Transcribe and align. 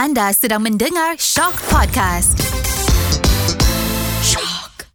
Anda 0.00 0.32
sedang 0.32 0.64
mendengar 0.64 1.20
Shock 1.20 1.60
Podcast. 1.68 2.40
Shock. 4.24 4.88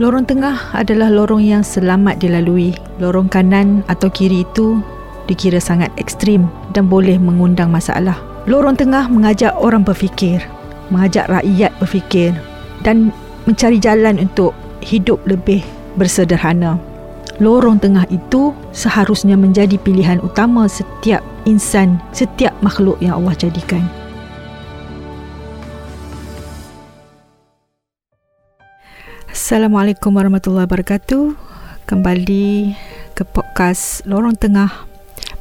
Lorong 0.00 0.24
tengah 0.24 0.72
adalah 0.72 1.12
lorong 1.12 1.44
yang 1.44 1.60
selamat 1.60 2.24
dilalui. 2.24 2.72
Lorong 2.96 3.28
kanan 3.28 3.84
atau 3.84 4.08
kiri 4.08 4.48
itu 4.48 4.80
dikira 5.28 5.60
sangat 5.60 5.92
ekstrim 6.00 6.48
dan 6.72 6.88
boleh 6.88 7.20
mengundang 7.20 7.68
masalah. 7.68 8.16
Lorong 8.48 8.80
tengah 8.80 9.12
mengajak 9.12 9.52
orang 9.60 9.84
berfikir, 9.84 10.40
mengajak 10.88 11.28
rakyat 11.28 11.68
berfikir 11.76 12.32
dan 12.80 13.12
mencari 13.44 13.76
jalan 13.76 14.16
untuk 14.16 14.56
hidup 14.80 15.20
lebih 15.28 15.60
bersederhana. 16.00 16.80
Lorong 17.44 17.76
tengah 17.76 18.08
itu 18.08 18.56
seharusnya 18.72 19.36
menjadi 19.36 19.76
pilihan 19.76 20.16
utama 20.24 20.64
setiap 20.64 21.20
insan, 21.44 22.00
setiap 22.16 22.52
makhluk 22.64 22.96
yang 23.00 23.20
Allah 23.20 23.36
jadikan. 23.36 23.84
Assalamualaikum 29.28 30.14
warahmatullahi 30.16 30.64
wabarakatuh. 30.64 31.36
Kembali 31.84 32.72
ke 33.12 33.22
podcast 33.28 34.00
Lorong 34.08 34.40
Tengah 34.40 34.72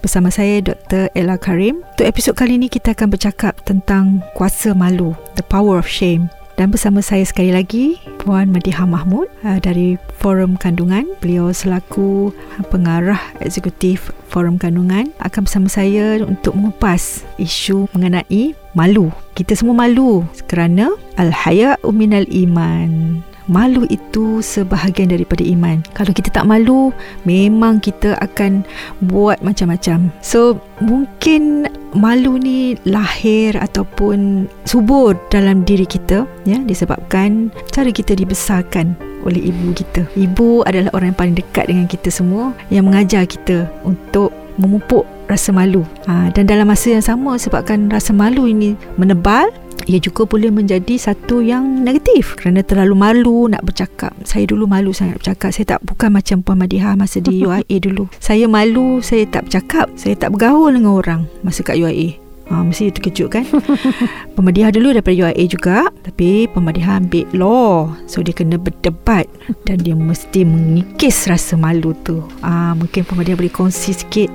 bersama 0.03 0.27
saya 0.27 0.59
Dr. 0.59 1.07
Ella 1.15 1.39
Karim. 1.39 1.79
Untuk 1.95 2.03
episod 2.03 2.35
kali 2.35 2.59
ini 2.59 2.67
kita 2.67 2.91
akan 2.91 3.07
bercakap 3.07 3.63
tentang 3.63 4.19
kuasa 4.35 4.75
malu, 4.75 5.15
the 5.39 5.45
power 5.47 5.79
of 5.79 5.87
shame. 5.87 6.27
Dan 6.53 6.69
bersama 6.69 7.01
saya 7.01 7.25
sekali 7.25 7.49
lagi 7.49 7.97
Puan 8.21 8.53
Madiha 8.53 8.85
Mahmud 8.85 9.25
uh, 9.41 9.57
dari 9.57 9.97
Forum 10.21 10.53
Kandungan. 10.53 11.09
Beliau 11.17 11.49
selaku 11.49 12.29
pengarah 12.69 13.19
eksekutif 13.41 14.13
Forum 14.29 14.61
Kandungan 14.61 15.09
akan 15.17 15.49
bersama 15.49 15.65
saya 15.65 16.21
untuk 16.21 16.53
mengupas 16.53 17.25
isu 17.41 17.89
mengenai 17.97 18.53
malu. 18.77 19.09
Kita 19.33 19.57
semua 19.57 19.89
malu 19.89 20.21
kerana 20.45 20.93
al-haya 21.17 21.73
minal 21.89 22.29
iman. 22.29 23.21
Malu 23.51 23.83
itu 23.91 24.39
sebahagian 24.39 25.11
daripada 25.11 25.43
iman. 25.43 25.83
Kalau 25.91 26.15
kita 26.15 26.31
tak 26.31 26.47
malu, 26.47 26.95
memang 27.27 27.83
kita 27.83 28.15
akan 28.23 28.63
buat 29.03 29.43
macam-macam. 29.43 30.11
So, 30.23 30.59
mungkin 30.79 31.67
malu 31.93 32.41
ni 32.41 32.79
lahir 32.87 33.53
ataupun 33.59 34.49
subur 34.65 35.13
dalam 35.29 35.61
diri 35.61 35.85
kita 35.85 36.25
ya 36.43 36.57
disebabkan 36.57 37.53
cara 37.69 37.93
kita 37.93 38.17
dibesarkan 38.17 38.97
oleh 39.23 39.51
ibu 39.53 39.71
kita. 39.71 40.03
Ibu 40.17 40.67
adalah 40.67 40.91
orang 40.97 41.13
yang 41.13 41.19
paling 41.19 41.37
dekat 41.37 41.65
dengan 41.71 41.87
kita 41.87 42.11
semua 42.11 42.51
yang 42.67 42.89
mengajar 42.89 43.23
kita 43.23 43.69
untuk 43.87 44.33
memupuk 44.59 45.07
rasa 45.25 45.55
malu. 45.55 45.81
Ha, 46.05 46.29
dan 46.35 46.45
dalam 46.45 46.67
masa 46.67 46.93
yang 46.93 47.05
sama 47.05 47.39
sebabkan 47.39 47.89
rasa 47.89 48.11
malu 48.11 48.45
ini 48.45 48.75
menebal 48.99 49.49
ia 49.85 49.99
juga 49.99 50.23
boleh 50.23 50.49
menjadi 50.49 50.95
satu 50.95 51.43
yang 51.43 51.83
negatif 51.83 52.39
kerana 52.39 52.63
terlalu 52.63 52.95
malu 52.95 53.37
nak 53.51 53.67
bercakap. 53.67 54.15
Saya 54.23 54.47
dulu 54.47 54.65
malu 54.69 54.95
sangat 54.95 55.19
bercakap. 55.19 55.51
Saya 55.51 55.75
tak 55.75 55.81
bukan 55.83 56.09
macam 56.15 56.39
Puan 56.39 56.57
Madiha 56.59 56.95
masa 56.95 57.19
di 57.19 57.41
UIA 57.47 57.77
dulu. 57.83 58.07
Saya 58.17 58.47
malu, 58.47 59.03
saya 59.03 59.27
tak 59.27 59.51
bercakap. 59.51 59.91
Saya 59.99 60.15
tak 60.15 60.31
bergaul 60.31 60.71
dengan 60.71 60.95
orang 60.95 61.21
masa 61.43 61.65
kat 61.65 61.79
UIA. 61.79 62.23
Ha, 62.51 62.59
mesti 62.59 62.91
terkejut 62.91 63.31
kan 63.31 63.47
Pemadiah 64.35 64.67
dulu 64.67 64.91
daripada 64.91 65.15
UIA 65.15 65.47
juga 65.47 65.87
Tapi 66.03 66.51
pemadiah 66.51 66.99
ambil 66.99 67.23
law 67.31 67.95
So 68.03 68.19
dia 68.19 68.35
kena 68.35 68.59
berdebat 68.59 69.31
Dan 69.63 69.79
dia 69.79 69.95
mesti 69.95 70.43
mengikis 70.43 71.31
rasa 71.31 71.55
malu 71.55 71.95
tu 72.03 72.19
ha, 72.43 72.75
Mungkin 72.75 73.07
pemadiah 73.07 73.39
boleh 73.39 73.47
kongsi 73.47 73.95
sikit 73.95 74.27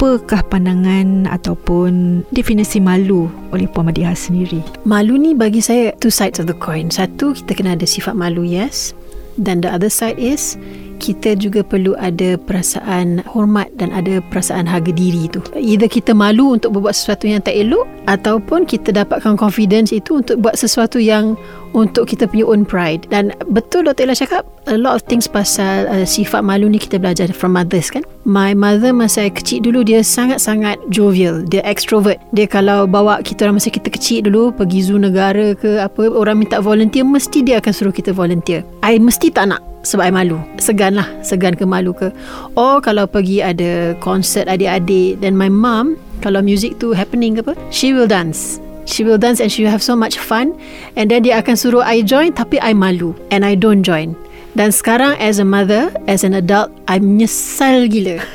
Apakah 0.00 0.40
pandangan 0.48 1.28
Ataupun 1.28 2.24
definisi 2.32 2.80
malu 2.80 3.28
Oleh 3.52 3.68
Puan 3.68 3.84
Madiha 3.84 4.16
sendiri? 4.16 4.64
Malu 4.88 5.20
ni 5.20 5.36
bagi 5.36 5.60
saya 5.60 5.92
Two 6.00 6.08
sides 6.08 6.40
of 6.40 6.48
the 6.48 6.56
coin. 6.56 6.88
Satu 6.88 7.36
kita 7.36 7.52
kena 7.52 7.76
ada 7.76 7.84
sifat 7.84 8.16
malu 8.16 8.40
yes. 8.40 8.96
Dan 9.36 9.60
the 9.60 9.68
other 9.68 9.92
side 9.92 10.16
is 10.16 10.56
kita 11.00 11.32
juga 11.36 11.64
perlu 11.64 11.96
ada 11.96 12.36
perasaan 12.36 13.24
hormat 13.24 13.72
dan 13.80 13.88
ada 13.92 14.20
perasaan 14.28 14.68
harga 14.68 14.92
diri 14.92 15.32
tu. 15.32 15.40
Either 15.56 15.88
kita 15.88 16.12
malu 16.12 16.60
untuk 16.60 16.76
berbuat 16.76 16.92
sesuatu 16.92 17.24
yang 17.24 17.40
tak 17.40 17.56
elok 17.56 17.88
ataupun 18.04 18.68
kita 18.68 18.92
dapatkan 18.92 19.40
confidence 19.40 19.96
itu 19.96 20.20
untuk 20.20 20.44
buat 20.44 20.60
sesuatu 20.60 21.00
yang 21.00 21.40
untuk 21.72 22.10
kita 22.10 22.26
punya 22.26 22.46
own 22.46 22.66
pride. 22.66 23.06
Dan 23.10 23.34
betul 23.50 23.86
Dr. 23.86 24.06
Ella 24.06 24.16
cakap 24.16 24.42
a 24.68 24.76
lot 24.76 24.98
of 24.98 25.02
things 25.06 25.26
pasal 25.30 25.86
uh, 25.90 26.06
sifat 26.06 26.42
malu 26.42 26.66
ni 26.70 26.78
kita 26.78 26.98
belajar 26.98 27.30
from 27.30 27.54
mothers 27.54 27.90
kan. 27.90 28.02
My 28.26 28.52
mother 28.54 28.94
masa 28.94 29.20
saya 29.20 29.34
kecil 29.34 29.60
dulu 29.66 29.84
dia 29.84 30.00
sangat-sangat 30.00 30.80
jovial, 30.88 31.44
dia 31.44 31.60
extrovert. 31.66 32.16
Dia 32.32 32.48
kalau 32.48 32.88
bawa 32.88 33.20
kita 33.20 33.44
orang 33.44 33.60
masa 33.60 33.68
kita 33.68 33.92
kecil 33.92 34.24
dulu 34.24 34.54
pergi 34.54 34.80
zoo 34.86 34.96
negara 34.96 35.52
ke 35.52 35.76
apa 35.76 36.08
orang 36.08 36.40
minta 36.40 36.62
volunteer 36.62 37.04
mesti 37.04 37.44
dia 37.44 37.60
akan 37.60 37.72
suruh 37.74 37.92
kita 37.92 38.16
volunteer. 38.16 38.64
I 38.80 38.96
mesti 38.96 39.28
tak 39.28 39.52
nak 39.52 39.60
sebab 39.80 40.04
I 40.04 40.12
malu 40.12 40.36
Segan 40.60 40.92
lah 40.92 41.08
Segan 41.24 41.56
ke 41.56 41.64
malu 41.64 41.96
ke 41.96 42.12
Or 42.52 42.84
kalau 42.84 43.08
pergi 43.08 43.40
ada 43.40 43.96
Konsert 43.96 44.44
adik-adik 44.44 45.24
Dan 45.24 45.32
my 45.32 45.48
mum 45.48 45.96
Kalau 46.20 46.44
music 46.44 46.76
tu 46.76 46.92
happening 46.92 47.40
ke 47.40 47.40
apa 47.40 47.56
She 47.72 47.96
will 47.96 48.04
dance 48.04 48.60
She 48.86 49.04
will 49.04 49.18
dance 49.18 49.40
and 49.40 49.50
she 49.52 49.64
will 49.64 49.72
have 49.72 49.84
so 49.84 49.96
much 49.96 50.16
fun. 50.20 50.56
And 50.96 51.10
then 51.10 51.24
dia 51.26 51.40
akan 51.40 51.54
suruh 51.56 51.84
I 51.84 52.02
join 52.04 52.32
Tapi 52.32 52.60
I 52.60 52.72
malu 52.72 53.14
And 53.30 53.44
I 53.44 53.54
don't 53.56 53.84
join. 53.84 54.16
Dan 54.58 54.74
sekarang 54.74 55.14
as 55.22 55.38
a 55.38 55.46
mother 55.46 55.92
As 56.10 56.26
an 56.26 56.34
adult 56.34 56.72
I 56.90 56.98
menyesal 56.98 57.86
gila. 57.90 58.20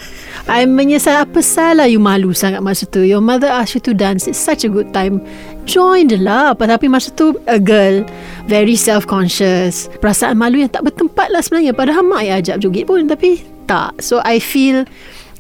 I 0.46 0.70
menyesal 0.70 1.26
apa 1.26 1.42
salah 1.42 1.90
you 1.90 1.98
malu 1.98 2.30
sangat 2.30 2.62
masa 2.62 2.86
tu? 2.86 3.02
Your 3.02 3.18
mother 3.18 3.50
asked 3.50 3.74
you 3.74 3.82
to 3.90 3.98
dance 3.98 4.30
It's 4.30 4.38
such 4.38 4.62
a 4.62 4.70
good 4.70 4.94
time. 4.94 5.26
Join 5.66 6.06
je 6.06 6.22
lah. 6.22 6.54
Tapi 6.54 6.86
masa 6.86 7.10
tu 7.18 7.34
A 7.50 7.58
girl 7.58 8.06
Very 8.46 8.78
self-conscious. 8.78 9.90
Perasaan 9.98 10.38
malu 10.38 10.62
yang 10.62 10.70
tak 10.70 10.86
bertempat 10.86 11.34
lah 11.34 11.42
sebenarnya. 11.42 11.74
Padahal 11.74 12.06
mak 12.06 12.22
yang 12.22 12.38
ajak 12.38 12.62
joget 12.62 12.86
pun 12.86 13.10
Tapi 13.10 13.42
tak. 13.66 13.98
So 13.98 14.22
I 14.22 14.38
feel 14.38 14.86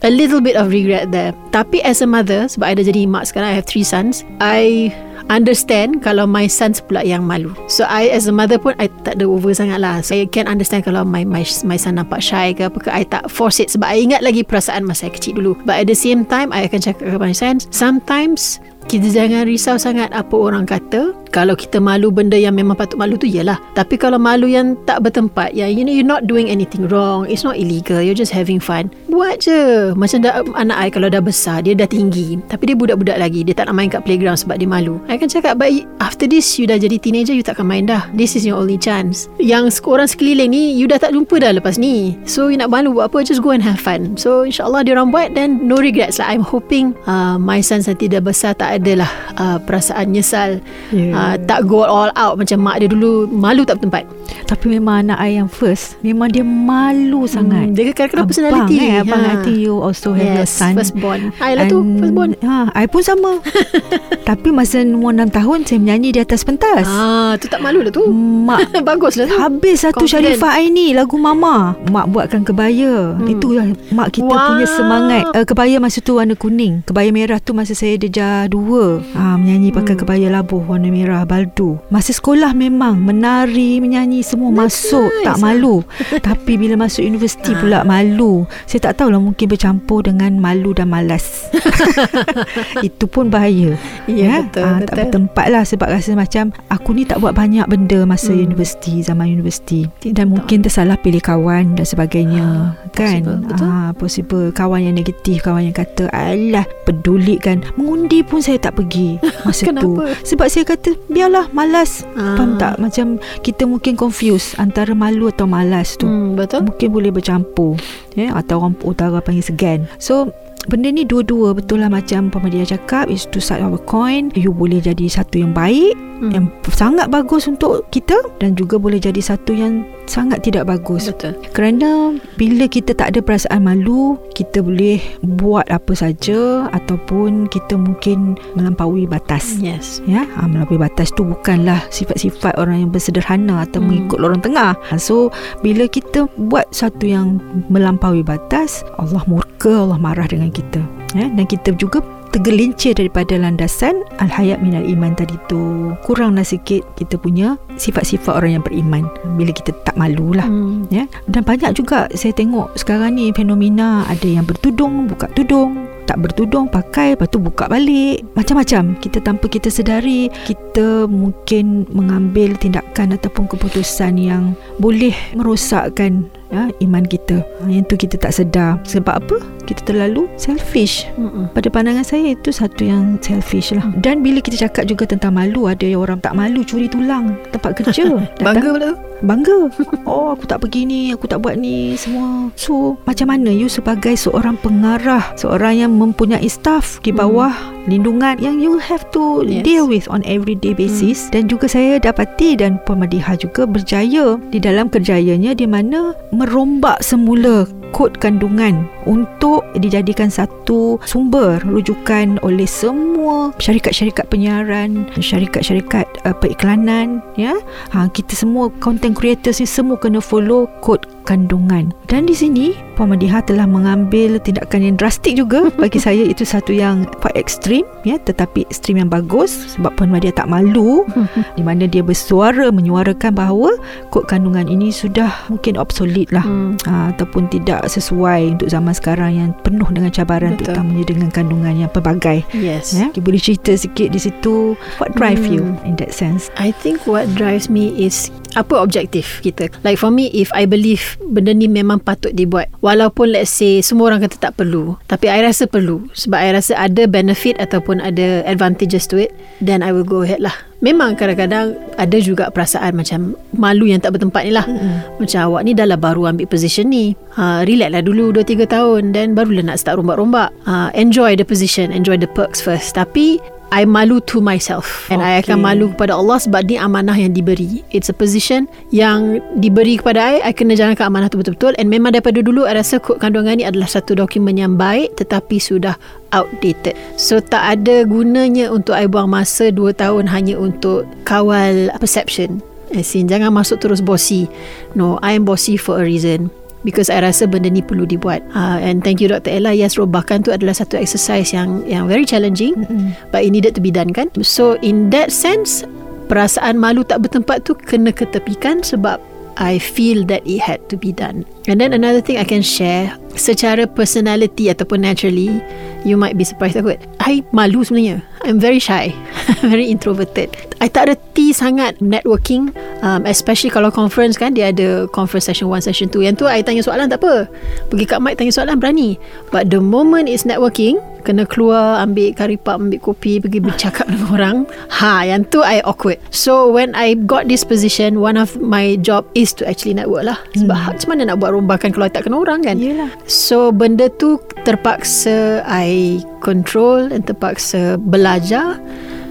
A 0.04 0.12
little 0.12 0.44
bit 0.44 0.60
of 0.60 0.74
regret 0.74 1.12
there 1.14 1.32
Tapi 1.56 1.80
as 1.86 2.04
a 2.04 2.08
mother 2.10 2.52
Sebab 2.52 2.66
I 2.68 2.74
dah 2.76 2.86
jadi 2.86 3.08
mak 3.08 3.32
sekarang 3.32 3.54
I 3.54 3.56
have 3.56 3.70
three 3.70 3.86
sons 3.86 4.28
I 4.44 4.92
understand 5.30 6.06
kalau 6.06 6.30
my 6.30 6.46
sons 6.46 6.82
pula 6.82 7.02
yang 7.02 7.26
malu. 7.26 7.54
So 7.66 7.86
I 7.88 8.10
as 8.14 8.30
a 8.30 8.34
mother 8.36 8.62
pun 8.62 8.78
I 8.78 8.90
tak 9.06 9.18
ada 9.18 9.26
over 9.26 9.54
sangat 9.54 9.82
lah. 9.82 10.02
So 10.06 10.14
I 10.18 10.30
can 10.30 10.46
understand 10.46 10.86
kalau 10.86 11.06
my 11.06 11.26
my 11.26 11.42
my 11.66 11.78
son 11.78 11.98
nampak 11.98 12.22
shy 12.22 12.54
ke 12.54 12.70
apa 12.70 12.78
ke 12.78 12.90
I 12.92 13.04
tak 13.08 13.30
force 13.30 13.62
it 13.62 13.74
sebab 13.74 13.90
I 13.90 14.06
ingat 14.06 14.22
lagi 14.22 14.46
perasaan 14.46 14.86
masa 14.86 15.06
saya 15.06 15.12
kecil 15.18 15.38
dulu. 15.42 15.58
But 15.66 15.86
at 15.86 15.88
the 15.90 15.98
same 15.98 16.26
time 16.26 16.54
I 16.54 16.70
akan 16.70 16.80
cakap 16.82 17.06
kepada 17.06 17.22
my 17.22 17.36
sons 17.36 17.70
sometimes 17.74 18.62
kita 18.85 19.09
jangan 19.09 19.50
risau 19.50 19.75
sangat 19.81 20.13
apa 20.13 20.35
orang 20.38 20.66
kata. 20.69 21.13
Kalau 21.35 21.51
kita 21.51 21.84
malu 21.84 22.16
benda 22.16 22.40
yang 22.40 22.56
memang 22.56 22.79
patut 22.79 22.96
malu 22.96 23.19
tu 23.19 23.28
ialah 23.28 23.59
tapi 23.75 24.00
kalau 24.00 24.16
malu 24.16 24.47
yang 24.47 24.79
tak 24.88 25.03
bertempat 25.03 25.51
ya 25.51 25.68
you 25.68 25.84
know 25.84 25.91
you're 25.91 26.07
not 26.07 26.31
doing 26.31 26.47
anything 26.47 26.88
wrong 26.88 27.28
it's 27.28 27.44
not 27.44 27.59
illegal 27.59 28.00
you're 28.00 28.16
just 28.16 28.31
having 28.31 28.56
fun 28.56 28.88
buat 29.12 29.44
je. 29.44 29.91
Macam 30.00 30.23
dah, 30.23 30.47
anak 30.56 30.78
I 30.79 30.88
kalau 30.88 31.12
dah 31.12 31.19
besar 31.19 31.68
dia 31.68 31.75
dah 31.75 31.88
tinggi 31.91 32.40
tapi 32.47 32.72
dia 32.72 32.75
budak-budak 32.79 33.19
lagi 33.19 33.44
dia 33.44 33.51
tak 33.51 33.68
nak 33.68 33.75
main 33.75 33.91
kat 33.91 34.07
playground 34.07 34.40
sebab 34.40 34.63
dia 34.63 34.68
malu. 34.68 34.96
I 35.12 35.19
kan 35.19 35.28
cakap 35.28 35.59
but 35.59 35.72
after 36.00 36.23
this 36.23 36.56
you 36.56 36.67
dah 36.67 36.79
jadi 36.79 36.96
teenager 36.96 37.35
you 37.35 37.44
takkan 37.44 37.67
main 37.67 37.84
dah. 37.84 38.07
This 38.16 38.40
is 38.40 38.47
your 38.47 38.56
only 38.56 38.79
chance. 38.79 39.28
Yang 39.35 39.84
orang 39.84 40.07
sekeliling 40.07 40.56
ni 40.56 40.72
you 40.72 40.88
dah 40.88 41.03
tak 41.03 41.12
jumpa 41.12 41.44
dah 41.44 41.52
lepas 41.52 41.75
ni. 41.75 42.16
So 42.23 42.47
you 42.47 42.56
nak 42.56 42.72
malu 42.72 42.96
buat 42.96 43.12
apa 43.12 43.28
just 43.28 43.44
go 43.44 43.52
and 43.52 43.63
have 43.63 43.79
fun. 43.79 44.16
So 44.16 44.47
insyaAllah 44.47 44.88
dia 44.88 44.96
orang 44.96 45.12
buat 45.12 45.35
then 45.35 45.67
no 45.67 45.84
regrets 45.84 46.16
lah. 46.23 46.31
I'm 46.31 46.47
hoping 46.47 46.96
uh, 47.07 47.35
my 47.35 47.59
son 47.59 47.84
nanti 47.84 48.07
dah 48.07 48.23
besar 48.23 48.56
tak 48.56 48.75
adalah 48.81 49.12
uh, 49.40 49.58
perasaan 49.62 50.12
nyesal. 50.12 50.59
Yeah. 50.91 51.13
uh, 51.16 51.36
tak 51.44 51.68
go 51.68 51.84
all 51.84 52.12
out 52.16 52.36
macam 52.40 52.62
mak 52.62 52.84
dia 52.84 52.90
dulu 52.91 53.28
malu 53.30 53.63
tak 53.63 53.80
bertempat. 53.81 54.06
Tapi 54.46 54.78
memang 54.78 55.06
anak 55.06 55.18
I 55.22 55.41
yang 55.41 55.50
first 55.50 55.97
memang 56.06 56.30
dia 56.30 56.46
malu 56.46 57.25
hmm, 57.25 57.31
sangat. 57.31 57.66
dia 57.74 57.94
kadang-kadang 57.94 58.28
personality. 58.30 58.75
eh, 58.78 59.02
abang 59.02 59.22
ha. 59.22 59.34
I 59.34 59.35
think 59.41 59.58
you 59.58 59.78
also 59.81 60.14
have 60.14 60.46
yes, 60.46 60.53
a 60.53 60.69
son. 60.69 60.74
first 60.78 60.94
born. 60.97 61.34
I 61.41 61.58
lah 61.58 61.66
tu 61.66 61.81
first 61.97 62.14
born. 62.14 62.38
ha, 62.46 62.69
I 62.74 62.85
pun 62.85 63.02
sama. 63.02 63.41
Tapi 64.29 64.50
masa 64.53 64.82
umur 64.82 65.14
6 65.14 65.34
tahun 65.34 65.58
saya 65.66 65.79
menyanyi 65.82 66.09
di 66.17 66.20
atas 66.22 66.41
pentas. 66.46 66.85
Ah, 66.85 67.38
tu 67.38 67.50
tak 67.50 67.61
malu 67.61 67.82
lah 67.82 67.94
tu. 67.94 68.05
Mak 68.09 68.73
bagus 68.90 69.17
lah 69.17 69.26
tu. 69.29 69.38
habis 69.38 69.82
satu 69.82 70.05
Confident. 70.05 70.38
Sharifah 70.38 70.61
I 70.61 70.70
ni 70.70 70.94
lagu 70.94 71.17
mama. 71.17 71.78
Mak 71.90 72.05
buatkan 72.14 72.41
kebaya. 72.46 73.17
Hmm. 73.17 73.28
itu 73.29 73.53
lah 73.53 73.66
mak 73.94 74.14
kita 74.14 74.29
wow. 74.29 74.47
punya 74.53 74.66
semangat. 74.70 75.23
Uh, 75.34 75.46
kebaya 75.46 75.78
masa 75.82 76.02
tu 76.02 76.17
warna 76.17 76.38
kuning. 76.38 76.85
Kebaya 76.85 77.09
merah 77.09 77.40
tu 77.41 77.53
masa 77.53 77.73
saya 77.73 77.97
deja 77.97 78.46
dua. 78.66 78.97
Ha, 79.14 79.38
Menyanyi 79.38 79.70
pakai 79.70 79.94
kebaya 79.94 80.28
labuh 80.28 80.58
Warna 80.59 80.90
merah 80.90 81.22
baldu. 81.22 81.78
Masa 81.88 82.09
sekolah 82.12 82.52
memang 82.52 82.97
Menari 82.97 83.78
Menyanyi 83.78 84.26
Semua 84.26 84.50
That's 84.50 84.90
masuk. 84.90 85.06
Nice, 85.06 85.23
Tak 85.23 85.38
malu. 85.38 85.76
Tapi 86.28 86.58
bila 86.58 86.73
masuk 86.76 87.06
universiti 87.06 87.53
Ah. 87.53 87.59
pula 87.62 87.79
Malu. 87.85 88.50
Saya 88.66 88.90
tak 88.90 88.97
tahulah 88.97 89.22
Mungkin 89.22 89.46
bercampur 89.46 90.02
dengan 90.02 90.34
Malu 90.35 90.73
dan 90.73 90.90
malas. 90.90 91.46
Itu 92.88 93.06
pun 93.06 93.29
bahaya 93.29 93.78
Ya, 94.07 94.41
betul, 94.41 94.61
Tak 94.61 94.75
betul. 94.79 94.96
bertempat 94.99 95.47
lah 95.47 95.63
Sebab 95.63 95.87
rasa 95.87 96.11
macam 96.13 96.43
Aku 96.67 96.91
ni 96.91 97.03
tak 97.03 97.17
buat 97.17 97.31
banyak 97.31 97.66
benda 97.66 98.03
Masa 98.03 98.29
Hmm. 98.29 98.43
universiti 98.43 98.99
Zaman 98.99 99.28
universiti 99.28 99.90
Dan 100.03 100.29
mungkin 100.29 100.61
tersalah 100.61 100.96
pilih 100.96 101.19
kawan 101.19 101.73
Dan 101.73 101.84
sebagainya 101.84 102.46
Kan 102.91 103.22
possible, 103.22 103.37
betul. 103.43 103.66
Ah, 103.66 103.90
possible 103.91 104.46
Kawan 104.49 104.81
yang 104.84 104.96
negatif 104.96 105.41
Kawan 105.41 105.66
yang 105.66 105.75
kata 105.75 106.05
Alah 106.09 106.63
peduli 106.84 107.35
kan 107.35 107.66
Mengundi 107.73 108.22
pun 108.22 108.40
saya 108.40 108.57
tak 108.57 108.75
pergi 108.75 109.17
Masa 109.46 109.61
tu 109.61 109.67
Kenapa? 109.67 110.03
Sebab 110.22 110.47
saya 110.47 110.63
kata 110.63 110.93
Biarlah 111.07 111.49
malas 111.52 112.05
Ah. 112.13 112.35
Faham 112.35 112.55
tak 112.55 112.78
Macam 112.78 113.17
kita 113.41 113.63
mungkin 113.63 113.93
confuse 113.93 114.53
Antara 114.55 114.93
malu 114.93 115.28
atau 115.28 115.46
malas 115.46 115.93
tu 115.93 116.05
Hmm, 116.05 116.35
betul. 116.35 116.61
Mungkin 116.63 116.90
boleh 116.90 117.09
bercampur 117.09 117.75
ya? 118.13 118.31
Atau 118.31 118.59
orang 118.59 118.78
utara 118.81 119.17
panggil 119.17 119.41
segan 119.43 119.79
So 119.97 120.29
Benda 120.67 120.90
ni 120.90 121.06
dua-dua 121.06 121.53
Betul 121.53 121.85
lah 121.85 121.91
macam 121.91 122.34
Pemadia 122.34 122.66
cakap 122.66 123.09
Is 123.09 123.29
two 123.29 123.44
side 123.44 123.62
of 123.62 123.76
a 123.76 123.82
coin 123.82 124.34
You 124.34 124.52
boleh 124.53 124.82
jadi 124.82 125.06
satu 125.08 125.41
yang 125.41 125.53
baik 125.53 125.97
Hmm. 126.16 126.32
Yang 126.32 126.46
sangat 126.79 127.12
bagus 127.12 127.44
untuk 127.44 127.91
kita 127.91 128.16
Dan 128.40 128.56
juga 128.56 128.79
boleh 128.79 129.03
jadi 129.03 129.20
satu 129.20 129.52
yang 129.52 129.84
Sangat 130.08 130.47
tidak 130.47 130.70
bagus 130.70 131.12
Betul. 131.12 131.35
kerana 131.52 132.16
bila 132.38 132.70
kita 132.70 132.94
tak 132.94 133.16
ada 133.16 133.20
perasaan 133.26 133.66
malu, 133.66 134.20
kita 134.38 134.62
boleh 134.62 135.02
buat 135.23 135.66
apa 135.72 135.97
saja 135.97 136.70
ataupun 136.70 137.50
kita 137.50 137.79
mungkin 137.79 138.38
melampaui 138.53 139.09
batas. 139.09 139.58
Yes. 139.58 140.03
Ya, 140.06 140.28
ha, 140.38 140.46
melampaui 140.46 140.78
batas 140.78 141.09
tu 141.16 141.26
bukanlah 141.26 141.82
sifat-sifat 141.90 142.59
orang 142.59 142.85
yang 142.85 142.91
bersederhana 142.94 143.66
atau 143.66 143.79
Hmm. 143.82 143.88
hmm. 143.88 143.88
mengikut 143.88 144.17
lorong 144.22 144.41
tengah. 144.44 144.78
Ha, 144.78 145.00
so, 145.02 145.34
bila 145.66 145.90
kita 145.90 146.29
buat 146.38 146.70
satu 146.70 147.08
yang 147.08 147.41
melampaui 147.72 148.22
batas, 148.22 148.85
Allah 149.02 149.23
murka, 149.26 149.90
Allah 149.90 149.97
marah 149.97 150.29
dengan 150.29 150.53
kita. 150.55 150.79
Ya, 151.11 151.28
dan 151.28 151.43
kita 151.43 151.75
juga 151.75 151.99
tergelincir 152.31 152.91
daripada 152.96 153.40
landasan 153.40 154.03
al-hayat 154.19 154.59
minal 154.59 154.84
iman 154.84 155.16
tadi 155.16 155.40
tu. 155.47 155.96
Kuranglah 156.03 156.43
sikit 156.43 156.84
kita 156.99 157.16
punya 157.16 157.55
sifat-sifat 157.75 158.35
orang 158.35 158.59
yang 158.59 158.63
beriman 158.63 159.07
bila 159.35 159.52
kita 159.52 159.72
tak 159.84 159.96
malu 159.96 160.31
lah 160.35 160.47
Hmm. 160.47 160.85
ya 160.91 161.07
dan 161.25 161.41
banyak 161.41 161.73
juga 161.73 162.05
saya 162.13 162.29
tengok 162.35 162.75
sekarang 162.78 163.17
ni 163.17 163.31
fenomena 163.34 164.05
ada 164.05 164.28
yang 164.28 164.46
bertudung 164.46 165.07
buka 165.09 165.25
tudung 165.34 165.87
tak 166.05 166.22
bertudung 166.22 166.69
pakai 166.69 167.17
lepas 167.17 167.25
tu 167.34 167.41
buka 167.41 167.66
balik 167.66 168.22
macam-macam 168.37 168.93
kita 169.02 169.17
tanpa 169.25 169.49
kita 169.49 169.73
sedari 169.73 170.29
kita 170.46 171.09
mungkin 171.09 171.90
mengambil 171.90 172.53
tindakan 172.61 173.17
ataupun 173.17 173.49
keputusan 173.49 174.22
yang 174.22 174.53
boleh 174.78 175.16
merosakkan 175.34 176.29
ya, 176.55 176.72
iman 176.87 177.03
kita. 177.03 177.43
Ha, 177.43 177.67
yang 177.67 177.84
tu 177.84 177.99
kita 177.99 178.16
tak 178.16 178.31
sedar. 178.31 178.79
Sebab 178.87 179.11
apa? 179.11 179.37
Kita 179.67 179.84
terlalu 179.84 180.31
selfish. 180.40 181.03
Mm-mm. 181.19 181.52
pada 181.52 181.67
pandangan 181.67 182.05
saya 182.05 182.31
itu 182.31 182.55
satu 182.55 182.87
yang 182.87 183.19
selfish 183.19 183.75
lah. 183.75 183.84
Dan 183.99 184.23
bila 184.23 184.40
kita 184.40 184.55
cakap 184.69 184.87
juga 184.87 185.03
tentang 185.03 185.35
malu 185.35 185.67
ada 185.67 185.84
yang 185.84 185.99
orang 185.99 186.23
tak 186.23 186.31
malu 186.37 186.63
curi 186.63 186.87
tulang 186.87 187.35
tempat 187.52 187.84
kerja. 187.84 188.16
Bangga 188.46 188.69
pula. 188.72 188.79
tu. 188.79 188.93
Bangga. 189.22 189.72
Oh 190.06 190.32
aku 190.32 190.46
tak 190.46 190.62
pergi 190.62 190.85
ni 190.85 191.02
Aku 191.12 191.26
tak 191.26 191.41
buat 191.41 191.58
ni 191.58 191.97
Semua. 191.97 192.53
So 192.53 192.94
macam 193.03 193.34
mana 193.34 193.50
you 193.50 193.66
sebagai 193.66 194.14
seorang 194.14 194.53
pengarah 194.59 195.34
Seorang 195.34 195.82
yang 195.82 195.91
mempunyai 195.97 196.46
staff 196.46 197.02
Di 197.02 197.09
bawah 197.09 197.50
lindungan 197.85 198.38
Yang 198.38 198.56
you 198.62 198.73
have 198.78 199.03
to 199.12 199.23
Yes. 199.41 199.66
deal 199.66 199.85
with 199.85 200.06
On 200.08 200.22
everyday 200.23 200.78
basis. 200.78 201.28
Dan 201.34 201.50
juga 201.50 201.66
saya 201.66 201.97
dapati 201.97 202.53
Dan 202.53 202.78
Puan 202.85 203.02
Madiha 203.02 203.34
juga 203.35 203.66
berjaya 203.66 204.38
Di 204.50 204.62
dalam 204.62 204.88
kerjayanya 204.88 205.58
Di 205.58 205.66
mana 205.66 206.14
Merombak 206.29 207.02
semula 207.02 207.66
Kod 207.93 208.17
kandungan 208.17 208.87
Untuk 209.05 209.66
dijadikan 209.78 210.32
satu 210.32 210.97
Sumber 211.03 211.61
Rujukan 211.66 212.40
oleh 212.41 212.66
semua 212.66 213.52
Syarikat-syarikat 213.61 214.29
penyiaran 214.32 215.09
Syarikat-syarikat 215.20 216.08
uh, 216.26 216.35
periklanan 216.37 217.20
Ya 217.35 217.59
ha, 217.91 218.08
kita 218.09 218.34
semua 218.37 218.72
content 218.79 219.14
creators 219.17 219.59
ni 219.59 219.67
semua 219.67 219.99
kena 219.99 220.23
follow 220.23 220.70
kod 220.79 221.03
kandungan. 221.26 221.91
Dan 222.05 222.29
di 222.29 222.37
sini 222.37 222.78
Puan 222.96 223.12
Madiha 223.12 223.44
telah 223.44 223.68
mengambil 223.68 224.40
tindakan 224.40 224.80
yang 224.82 224.96
drastik 224.96 225.36
juga 225.36 225.68
bagi 225.82 226.00
saya 226.00 226.24
itu 226.24 226.42
satu 226.42 226.72
yang 226.72 227.03
quite 227.20 227.36
ekstrim 227.36 227.84
ya 228.02 228.16
tetapi 228.18 228.64
ekstrim 228.66 228.97
yang 228.97 229.12
bagus 229.12 229.76
sebab 229.76 229.94
Puan 229.94 230.09
Madiha 230.09 230.32
tak 230.32 230.47
malu 230.47 231.03
di 231.59 231.62
mana 231.62 231.86
dia 231.86 232.02
bersuara 232.02 232.72
menyuarakan 232.72 233.36
bahawa 233.36 233.76
kod 234.09 234.26
kandungan 234.26 234.66
ini 234.66 234.90
sudah 234.90 235.30
mungkin 235.47 235.76
obsolete 235.76 236.32
lah 236.32 236.44
Hmm. 236.46 236.78
ha, 236.86 237.09
ataupun 237.09 237.50
tidak 237.50 237.90
sesuai 237.90 238.53
untuk 238.53 238.70
zaman 238.70 238.94
sekarang 238.94 239.32
yang 239.34 239.50
penuh 239.66 239.90
dengan 239.90 240.08
cabaran 240.08 240.53
Betul. 240.53 240.72
terutamanya 240.72 241.03
dengan 241.09 241.30
kandungan 241.34 241.74
yang 241.76 241.90
pelbagai 241.90 242.46
Yes. 242.53 242.94
ya 242.94 243.09
boleh 243.18 243.41
cerita 243.41 243.74
sikit 243.74 244.14
di 244.14 244.20
situ 244.22 244.78
what 245.02 245.12
drive 245.18 245.41
Hmm. 245.41 245.52
you 245.52 245.64
in 245.84 245.98
that 245.98 246.14
sense 246.14 246.53
I 246.56 246.70
think 246.72 247.03
what 247.09 247.26
drives 247.34 247.66
me 247.68 247.90
is 247.98 248.30
apa 248.55 248.79
objektif 248.79 249.43
kita. 249.43 249.69
Like 249.84 249.99
for 249.99 250.09
me, 250.09 250.31
if 250.34 250.49
I 250.55 250.66
believe 250.66 251.19
benda 251.31 251.52
ni 251.53 251.67
memang 251.67 252.02
patut 252.02 252.34
dibuat. 252.34 252.72
Walaupun 252.79 253.35
let's 253.35 253.52
say 253.52 253.84
semua 253.84 254.11
orang 254.11 254.23
kata 254.25 254.40
tak 254.40 254.57
perlu. 254.57 254.96
Tapi 255.05 255.28
I 255.29 255.43
rasa 255.43 255.67
perlu. 255.67 256.07
Sebab 256.15 256.39
I 256.39 256.55
rasa 256.55 256.74
ada 256.79 257.05
benefit 257.05 257.60
ataupun 257.60 258.01
ada 258.01 258.41
advantages 258.48 259.05
to 259.12 259.19
it. 259.19 259.36
Then 259.60 259.84
I 259.84 259.91
will 259.91 260.07
go 260.07 260.24
ahead 260.24 260.41
lah. 260.41 260.55
Memang 260.84 261.17
kadang-kadang 261.17 261.74
ada 261.98 262.17
juga 262.19 262.51
perasaan 262.51 262.93
macam 262.93 263.34
malu 263.55 263.89
yang 263.89 264.03
tak 264.03 264.13
bertempat 264.19 264.43
ni 264.46 264.53
lah. 264.53 264.67
Mm-mm. 264.67 265.17
Macam 265.17 265.39
awak 265.50 265.62
ni 265.65 265.72
dah 265.74 265.88
lah 265.88 265.98
baru 265.98 266.29
ambil 266.29 266.46
position 266.46 266.91
ni. 266.91 267.15
Ha, 267.39 267.65
relax 267.65 267.89
lah 267.89 268.03
dulu 268.05 268.36
2-3 268.36 268.69
tahun. 268.69 269.01
Dan 269.15 269.34
barulah 269.34 269.65
nak 269.65 269.81
start 269.81 269.98
rombak-rombak. 269.98 270.53
Ha, 270.67 270.93
enjoy 270.93 271.34
the 271.39 271.48
position. 271.48 271.89
Enjoy 271.89 272.19
the 272.19 272.29
perks 272.29 272.62
first. 272.62 272.93
Tapi 272.93 273.41
I 273.74 273.84
malu 273.84 274.22
to 274.29 274.39
myself 274.39 275.10
and 275.10 275.20
I 275.22 275.41
akan 275.41 275.58
Okay. 275.60 275.65
malu 275.65 275.86
kepada 275.91 276.13
Allah 276.15 276.38
sebab 276.38 276.70
ni 276.70 276.77
amanah 276.77 277.17
yang 277.17 277.34
diberi. 277.34 277.82
It's 277.89 278.08
a 278.08 278.15
position 278.15 278.70
yang 278.94 279.41
diberi 279.58 279.98
kepada 280.00 280.22
I. 280.22 280.36
I 280.46 280.51
kena 280.53 280.77
jalankan 280.77 281.10
amanah 281.10 281.27
tu 281.34 281.41
betul-betul 281.41 281.74
and 281.82 281.89
memang 281.89 282.13
daripada 282.13 282.39
dulu 282.46 282.70
I 282.70 282.77
rasa 282.77 283.01
kod 283.01 283.20
kandungan 283.20 283.58
ni 283.60 283.65
adalah 283.65 283.89
satu 283.89 284.13
dokumen 284.15 284.56
yang 284.56 284.77
baik 284.77 285.17
tetapi 285.17 285.58
sudah 285.58 285.98
outdated. 286.32 286.94
So 287.17 287.41
tak 287.41 287.82
ada 287.82 288.06
gunanya 288.06 288.70
untuk 288.70 288.94
I 288.96 289.10
buang 289.10 289.34
masa 289.34 289.74
2 289.74 289.96
tahun 289.98 290.29
hanya 290.29 290.56
untuk 290.60 291.10
kawal 291.25 291.89
perception. 291.98 292.62
As 292.94 293.12
in, 293.17 293.25
jangan 293.25 293.50
masuk 293.50 293.82
terus 293.82 294.00
bossy. 294.00 294.46
No, 294.94 295.17
I 295.25 295.34
am 295.34 295.44
bossy 295.44 295.75
for 295.75 296.00
a 296.00 296.06
reason. 296.06 296.53
Because 296.86 297.10
I 297.10 297.25
rasa 297.25 297.50
benda 297.50 297.67
ni 297.74 297.82
perlu 297.82 298.05
dibuat. 298.05 298.46
Uh, 298.53 298.77
and 298.77 299.01
thank 299.01 299.17
you 299.17 299.25
Dr. 299.25 299.50
Ella. 299.50 299.74
Yes, 299.74 299.98
robakan 299.98 300.46
tu 300.46 300.53
adalah 300.53 300.77
satu 300.77 300.96
exercise 301.01 301.50
yang 301.50 301.82
yang 301.89 302.05
very 302.05 302.29
challenging. 302.29 302.77
Mm-mm. 302.77 303.17
But 303.34 303.41
it 303.41 303.50
needed 303.50 303.74
to 303.75 303.82
be 303.82 303.89
done 303.89 304.13
kan. 304.13 304.29
So 304.46 304.77
in 304.86 305.10
that 305.10 305.34
sense, 305.34 305.82
perasaan 306.29 306.77
malu 306.77 307.01
tak 307.01 307.25
bertempat 307.25 307.65
tu 307.65 307.74
kena 307.74 308.13
ketepikan 308.13 308.86
sebab 308.86 309.17
I 309.58 309.79
feel 309.79 310.27
that 310.27 310.43
it 310.46 310.60
had 310.60 310.84
to 310.91 310.98
be 311.00 311.15
done. 311.15 311.48
And 311.67 311.79
then 311.79 311.96
another 311.96 312.20
thing 312.20 312.38
I 312.38 312.43
can 312.43 312.62
share, 312.62 313.15
secara 313.39 313.88
personality 313.88 314.67
ataupun 314.67 315.08
naturally, 315.08 315.63
you 316.03 316.20
might 316.20 316.36
be 316.36 316.43
surprised 316.43 316.75
aku. 316.75 317.00
I 317.24 317.41
malu 317.55 317.88
sebenarnya. 317.88 318.20
I'm 318.43 318.60
very 318.60 318.84
shy. 318.84 319.15
very 319.70 319.88
introverted. 319.89 320.53
I 320.84 320.91
tak 320.91 321.10
reti 321.10 321.55
sangat 321.55 321.98
networking, 322.03 322.72
um, 323.01 323.24
especially 323.25 323.72
kalau 323.72 323.89
conference 323.89 324.36
kan, 324.36 324.53
dia 324.53 324.69
ada 324.69 325.10
conference 325.10 325.48
session 325.50 325.72
1, 325.72 325.88
session 325.88 326.07
2. 326.12 326.27
Yang 326.27 326.36
tu 326.41 326.45
I 326.45 326.62
tanya 326.62 326.84
soalan 326.84 327.10
tak 327.10 327.24
apa. 327.24 327.50
Pergi 327.89 328.05
kat 328.05 328.19
mic 328.22 328.38
tanya 328.38 328.53
soalan 328.53 328.77
berani. 328.77 329.17
But 329.50 329.72
the 329.72 329.79
moment 329.79 330.27
is 330.27 330.43
networking, 330.43 331.00
kena 331.25 331.50
keluar 331.50 332.05
ambil 332.05 332.38
karipap, 332.38 332.77
ambil 332.77 333.01
kopi, 333.01 333.41
pergi 333.41 333.57
bercakap 333.57 334.05
dengan 334.12 334.29
orang. 334.29 334.57
Ha, 335.01 335.25
yang 335.25 335.41
tu 335.50 335.65
I 335.65 335.81
awkward. 335.81 336.22
So 336.29 336.69
when 336.69 336.93
I 336.93 337.17
got 337.17 337.50
this 337.50 337.65
position, 337.65 338.22
one 338.22 338.38
of 338.38 338.53
my 338.62 339.01
job 339.01 339.25
is 339.34 339.51
to 339.57 339.65
actually 339.65 339.98
network 339.98 340.29
lah. 340.29 340.38
Sebab 340.53 340.77
hmm. 340.77 340.88
macam 340.93 341.07
mana 341.10 341.22
nak 341.34 341.38
buat 341.41 341.51
rombakan 341.57 341.89
kalau 341.89 342.05
I 342.05 342.13
tak 342.13 342.29
kena 342.29 342.38
orang 342.38 342.62
kan? 342.62 342.77
Yelah. 342.77 343.10
So 343.25 343.74
benda 343.74 344.07
tu 344.13 344.38
terpaksa 344.63 345.65
I 345.65 346.22
control 346.45 347.10
dan 347.10 347.25
terpaksa 347.25 347.98
belajar. 347.98 348.77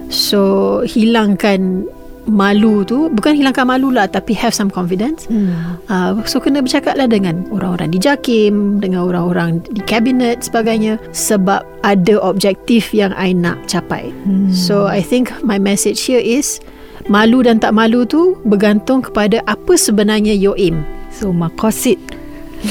So 0.08 0.82
hilangkan 0.86 1.88
malu 2.24 2.88
tu 2.88 3.12
bukan 3.12 3.36
hilangkan 3.36 3.68
malu 3.68 3.92
lah 3.92 4.08
tapi 4.08 4.32
have 4.32 4.56
some 4.56 4.72
confidence 4.72 5.28
Hmm. 5.28 5.76
uh, 5.92 6.16
so 6.24 6.40
kena 6.40 6.64
bercakap 6.64 6.96
lah 6.96 7.04
dengan 7.04 7.44
orang-orang 7.52 7.92
di 7.92 8.00
JAKIM 8.00 8.80
dengan 8.80 9.04
orang-orang 9.04 9.60
di 9.68 9.84
kabinet 9.84 10.40
sebagainya 10.40 10.96
sebab 11.12 11.60
ada 11.84 12.14
objektif 12.24 12.96
yang 12.96 13.12
I 13.12 13.36
nak 13.36 13.68
capai 13.68 14.08
Hmm. 14.24 14.48
so 14.48 14.88
I 14.88 15.04
think 15.04 15.36
my 15.44 15.60
message 15.60 16.00
here 16.00 16.20
is 16.22 16.64
malu 17.12 17.44
dan 17.44 17.60
tak 17.60 17.76
malu 17.76 18.08
tu 18.08 18.40
bergantung 18.48 19.04
kepada 19.04 19.44
apa 19.44 19.76
sebenarnya 19.76 20.32
your 20.32 20.56
aim 20.56 20.80
So 21.14 21.30
makosid 21.30 22.00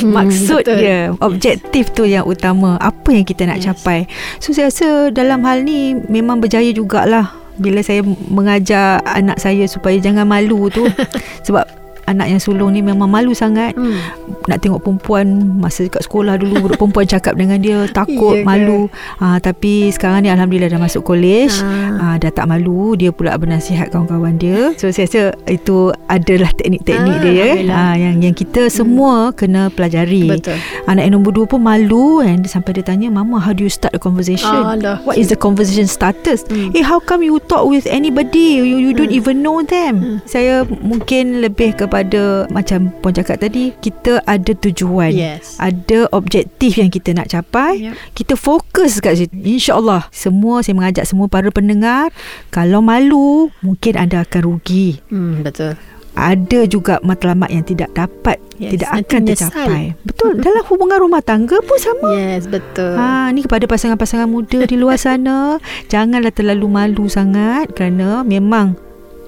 Maksud 0.01 0.65
betul. 0.65 0.77
dia 0.79 1.13
Objektif 1.21 1.93
tu 1.93 2.09
yang 2.09 2.25
utama 2.25 2.81
Apa 2.81 3.13
yang 3.13 3.21
kita 3.21 3.45
nak 3.45 3.61
Yes. 3.61 3.69
capai 3.69 4.09
So 4.41 4.49
saya 4.49 4.73
rasa 4.73 5.13
Dalam 5.13 5.45
hal 5.45 5.61
ni 5.61 5.93
Memang 5.93 6.41
berjaya 6.41 6.73
jugalah 6.73 7.35
Bila 7.53 7.85
saya 7.85 8.01
mengajar 8.25 9.05
Anak 9.05 9.37
saya 9.37 9.69
Supaya 9.69 10.01
jangan 10.01 10.25
malu 10.25 10.73
tu 10.73 10.87
Sebab 11.45 11.82
Anak 12.05 12.27
yang 12.27 12.37
sulung 12.37 12.69
ni 12.69 12.81
Memang 12.81 13.07
malu 13.07 13.31
sangat. 13.33 13.73
Hmm. 13.73 13.95
nak 14.43 14.59
tengok 14.59 14.83
perempuan 14.83 15.23
masa 15.55 15.87
kat 15.87 16.03
sekolah 16.03 16.35
dulu 16.35 16.59
budak 16.61 16.75
perempuan 16.81 17.07
cakap 17.07 17.33
dengan 17.33 17.57
dia 17.57 17.87
takut 17.87 18.35
ke? 18.35 18.43
malu. 18.43 18.91
Ha, 19.17 19.39
tapi 19.39 19.87
sekarang 19.87 20.19
ni 20.19 20.29
alhamdulillah 20.29 20.67
dah 20.67 20.81
masuk 20.81 20.99
college. 21.01 21.55
Ah. 21.57 21.95
ha, 21.95 22.17
dah 22.17 22.27
tak 22.27 22.45
malu 22.45 22.93
dia 22.93 23.09
pula 23.09 23.33
bernasihat 23.33 23.87
kawan-kawan 23.87 24.35
dia. 24.35 24.75
So 24.75 24.89
saya 24.89 25.07
rasa 25.07 25.21
itu 25.47 25.91
adalah 26.05 26.51
teknik-teknik 26.53 26.91
Ah, 27.13 27.21
dia 27.21 27.31
ya. 27.31 27.49
ha, 27.69 27.81
yang 27.95 28.19
yang 28.21 28.35
kita 28.35 28.67
semua 28.67 29.31
kena 29.31 29.69
pelajari. 29.69 30.27
Betul. 30.29 30.59
anak 30.85 31.03
yang 31.03 31.15
nombor 31.15 31.31
dua 31.31 31.45
pun 31.45 31.61
malu 31.61 32.19
and 32.19 32.43
sampai 32.43 32.73
dia 32.73 32.83
tanya 32.83 33.07
mama 33.07 33.37
how 33.37 33.51
do 33.51 33.63
you 33.63 33.71
start 33.71 33.91
a 33.91 33.99
conversation? 33.99 34.51
Alah. 34.51 34.99
what 35.03 35.15
is 35.15 35.27
the 35.27 35.37
conversation 35.37 35.85
starters 35.85 36.43
Hmm. 36.45 36.69
eh 36.71 36.83
how 36.83 36.99
come 36.99 37.21
you 37.21 37.39
talk 37.41 37.63
with 37.63 37.87
anybody? 37.87 38.59
You 38.59 38.75
you 38.77 38.91
don't 38.91 39.09
even 39.09 39.39
know 39.39 39.63
them. 39.63 40.19
Saya 40.25 40.63
mungkin 40.67 41.39
lebih 41.39 41.79
kepada 41.93 42.49
macam 42.49 42.89
puan 42.99 43.13
cakap 43.13 43.37
tadi 43.37 43.69
kita 43.77 44.17
ada 44.25 44.49
tujuan 44.57 45.13
Yes. 45.13 45.61
ada 45.61 46.09
objektif 46.09 46.73
yang 46.73 46.89
kita 46.89 47.13
nak 47.13 47.29
capai 47.29 47.85
Yep. 47.85 48.17
kita 48.17 48.33
fokus 48.33 48.97
kat 48.97 49.13
situ 49.15 49.29
insyaallah 49.37 50.09
semua 50.09 50.65
saya 50.65 50.73
mengajak 50.73 51.05
semua 51.05 51.29
para 51.29 51.45
pendengar 51.47 52.09
kalau 52.49 52.81
malu 52.81 53.53
mungkin 53.61 53.93
anda 53.93 54.25
akan 54.25 54.41
rugi 54.43 55.05
Hmm, 55.05 55.45
betul. 55.45 55.77
ada 56.13 56.59
juga 56.65 56.97
matlamat 56.99 57.49
yang 57.49 57.61
tidak 57.61 57.93
dapat 57.93 58.41
Yes, 58.53 58.73
tidak 58.73 58.89
akan 58.95 59.21
tercapai 59.27 59.83
betul 60.01 60.33
dalam 60.41 60.65
hubungan 60.65 60.97
rumah 60.99 61.21
tangga 61.21 61.57
pun 61.59 61.77
sama 61.77 62.09
Yes, 62.15 62.45
betul. 62.45 62.93
Ha, 62.93 63.29
ni 63.29 63.41
kepada 63.41 63.65
pasangan-pasangan 63.65 64.25
muda 64.25 64.65
di 64.65 64.73
luar 64.73 64.93
sana 64.95 65.57
Janganlah 65.93 66.29
terlalu 66.29 66.65
malu 66.65 67.05
sangat 67.05 67.69
Kerana 67.69 68.21
memang 68.21 68.77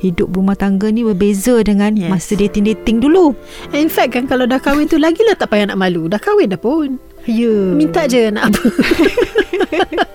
Hidup 0.05 0.37
rumah 0.37 0.53
tangga 0.53 0.93
ni 0.93 1.01
berbeza 1.01 1.57
dengan 1.65 1.97
Yes. 1.97 2.13
masa 2.13 2.37
dating-dating 2.37 3.01
dulu 3.01 3.33
In 3.73 3.89
fact 3.89 4.13
kan 4.13 4.29
kalau 4.29 4.45
dah 4.45 4.61
kahwin 4.61 4.85
tu 4.85 5.01
lagilah 5.01 5.33
tak 5.33 5.49
payah 5.49 5.73
nak 5.73 5.81
malu. 5.81 6.05
Dah 6.05 6.21
kahwin 6.21 6.53
dah 6.53 6.61
pun. 6.61 7.01
Ya 7.25 7.73
Minta 7.73 8.05
je 8.05 8.29
nak 8.29 8.53
apa. 8.53 8.61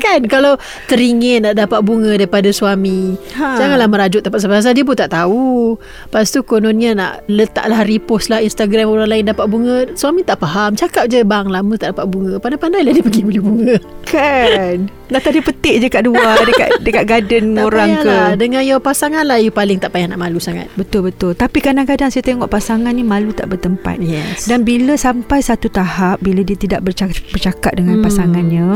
kan? 0.00 0.20
Kalau 0.24 0.54
teringin 0.86 1.42
nak 1.42 1.54
dapat 1.56 1.80
bunga 1.80 2.14
daripada 2.14 2.48
suami 2.48 3.14
Ha. 3.30 3.54
Janganlah 3.56 3.86
merajuk 3.86 4.20
tempat 4.20 4.40
pasal 4.40 4.72
dia 4.72 4.82
pun 4.82 4.94
tak 4.94 5.10
tahu. 5.10 5.76
Lepas 5.78 6.28
tu 6.28 6.40
kononnya 6.40 6.92
nak 6.92 7.12
letaklah 7.26 7.82
repost 7.82 8.26
lah 8.26 8.38
Instagram 8.38 8.88
orang 8.88 9.08
lain 9.08 9.24
dapat 9.26 9.46
bunga 9.46 9.76
Suami 9.92 10.22
tak 10.22 10.38
faham. 10.38 10.74
Cakap 10.74 11.06
je 11.06 11.22
bang 11.22 11.46
lama 11.46 11.74
tak 11.74 11.94
dapat 11.94 12.06
bunga. 12.06 12.34
Pandai-pandai 12.36 12.82
lah 12.82 12.92
dia 12.92 13.00
pergi 13.00 13.22
beli 13.22 13.38
bunga. 13.38 13.76
Kan? 14.04 14.88
Dah 15.06 15.18
tadi 15.18 15.40
petik 15.40 15.76
je 15.78 15.88
kat 15.88 16.02
luar 16.02 16.36
Dekat 16.42 16.68
dekat 16.80 17.04
garden 17.06 17.44
Tak 17.54 17.64
orang 17.64 17.90
ke? 17.90 18.04
payahlah. 18.04 18.28
Dengan 18.34 18.60
your 18.62 18.76
pasangan 18.78 19.24
lah 19.24 19.36
You 19.36 19.48
paling 19.48 19.78
tak 19.78 19.90
payah 19.90 20.04
nak 20.06 20.20
malu 20.20 20.36
sangat. 20.36 20.68
Betul-betul 20.74 21.32
Tapi 21.32 21.58
kadang-kadang 21.58 22.08
saya 22.08 22.20
tengok 22.22 22.44
pasangan 22.46 22.90
ni 22.90 23.00
Malu 23.00 23.30
tak 23.30 23.48
bertempat. 23.48 23.96
Yes. 23.98 24.44
Dan 24.44 24.62
bila 24.62 24.94
sampai 24.94 25.40
satu 25.40 25.68
tahap 25.68 26.20
Bila 26.20 26.40
dia 26.40 26.54
tidak 26.54 26.82
bercakap, 26.82 27.16
bercakap 27.30 27.72
dengan 27.74 27.96
Hmm. 27.96 28.04
pasangannya 28.04 28.66